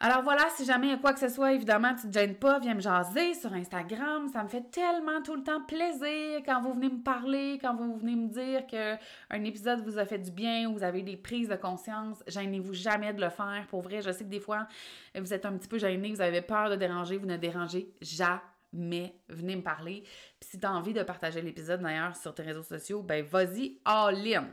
Alors 0.00 0.22
voilà, 0.22 0.48
si 0.50 0.64
jamais 0.64 0.90
il 0.90 1.00
quoi 1.00 1.12
que 1.12 1.18
ce 1.18 1.28
soit, 1.28 1.54
évidemment, 1.54 1.92
tu 1.92 2.06
te 2.06 2.12
gênes 2.16 2.36
pas, 2.36 2.60
viens 2.60 2.74
me 2.74 2.80
jaser 2.80 3.34
sur 3.34 3.52
Instagram. 3.52 4.28
Ça 4.28 4.44
me 4.44 4.48
fait 4.48 4.70
tellement 4.70 5.20
tout 5.22 5.34
le 5.34 5.42
temps 5.42 5.60
plaisir 5.62 6.40
quand 6.46 6.62
vous 6.62 6.72
venez 6.72 6.88
me 6.88 7.02
parler, 7.02 7.58
quand 7.60 7.74
vous 7.74 7.96
venez 7.96 8.14
me 8.14 8.28
dire 8.28 8.64
qu'un 8.68 9.44
épisode 9.44 9.80
vous 9.80 9.98
a 9.98 10.04
fait 10.04 10.18
du 10.18 10.30
bien 10.30 10.68
ou 10.68 10.74
vous 10.74 10.84
avez 10.84 11.02
des 11.02 11.16
prises 11.16 11.48
de 11.48 11.56
conscience. 11.56 12.22
Gênez-vous 12.28 12.74
jamais 12.74 13.12
de 13.12 13.20
le 13.20 13.28
faire. 13.28 13.66
Pour 13.68 13.82
vrai, 13.82 14.00
je 14.00 14.12
sais 14.12 14.22
que 14.22 14.30
des 14.30 14.38
fois, 14.38 14.68
vous 15.16 15.34
êtes 15.34 15.44
un 15.44 15.58
petit 15.58 15.68
peu 15.68 15.78
gêné, 15.78 16.12
vous 16.12 16.20
avez 16.20 16.42
peur 16.42 16.70
de 16.70 16.76
déranger, 16.76 17.16
vous 17.16 17.26
ne 17.26 17.36
dérangez 17.36 17.92
jamais 18.00 18.38
venez 18.72 19.56
me 19.56 19.62
parler. 19.62 20.02
Puis 20.40 20.50
si 20.50 20.60
tu 20.60 20.66
as 20.66 20.72
envie 20.72 20.92
de 20.92 21.02
partager 21.02 21.42
l'épisode 21.42 21.80
d'ailleurs 21.80 22.16
sur 22.16 22.34
tes 22.34 22.42
réseaux 22.42 22.62
sociaux, 22.62 23.02
ben 23.02 23.24
vas-y 23.24 23.78
all 23.84 24.26
in. 24.26 24.48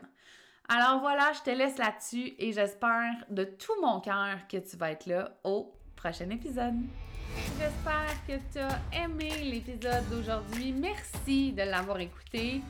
Alors 0.67 0.99
voilà, 0.99 1.31
je 1.33 1.41
te 1.41 1.55
laisse 1.55 1.77
là-dessus 1.77 2.33
et 2.39 2.51
j'espère 2.51 3.13
de 3.29 3.43
tout 3.43 3.79
mon 3.81 3.99
cœur 3.99 4.47
que 4.49 4.57
tu 4.57 4.77
vas 4.77 4.91
être 4.91 5.05
là 5.05 5.37
au 5.43 5.75
prochain 5.95 6.29
épisode. 6.31 6.75
J'espère 7.59 8.15
que 8.27 8.33
tu 8.51 8.59
as 8.59 9.03
aimé 9.03 9.31
l'épisode 9.43 10.07
d'aujourd'hui. 10.09 10.71
Merci 10.71 11.51
de 11.51 11.63
l'avoir 11.63 11.99
écouté. 11.99 12.61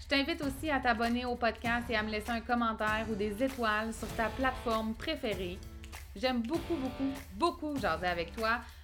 Je 0.00 0.06
t'invite 0.06 0.42
aussi 0.42 0.70
à 0.70 0.80
t'abonner 0.80 1.24
au 1.24 1.36
podcast 1.36 1.88
et 1.88 1.96
à 1.96 2.02
me 2.02 2.10
laisser 2.10 2.30
un 2.30 2.40
commentaire 2.40 3.06
ou 3.10 3.14
des 3.14 3.42
étoiles 3.42 3.94
sur 3.94 4.08
ta 4.08 4.28
plateforme 4.30 4.94
préférée. 4.94 5.58
J'aime 6.16 6.42
beaucoup, 6.42 6.74
beaucoup, 6.74 7.12
beaucoup 7.34 7.76
jaser 7.78 8.06
avec 8.06 8.34
toi. 8.34 8.60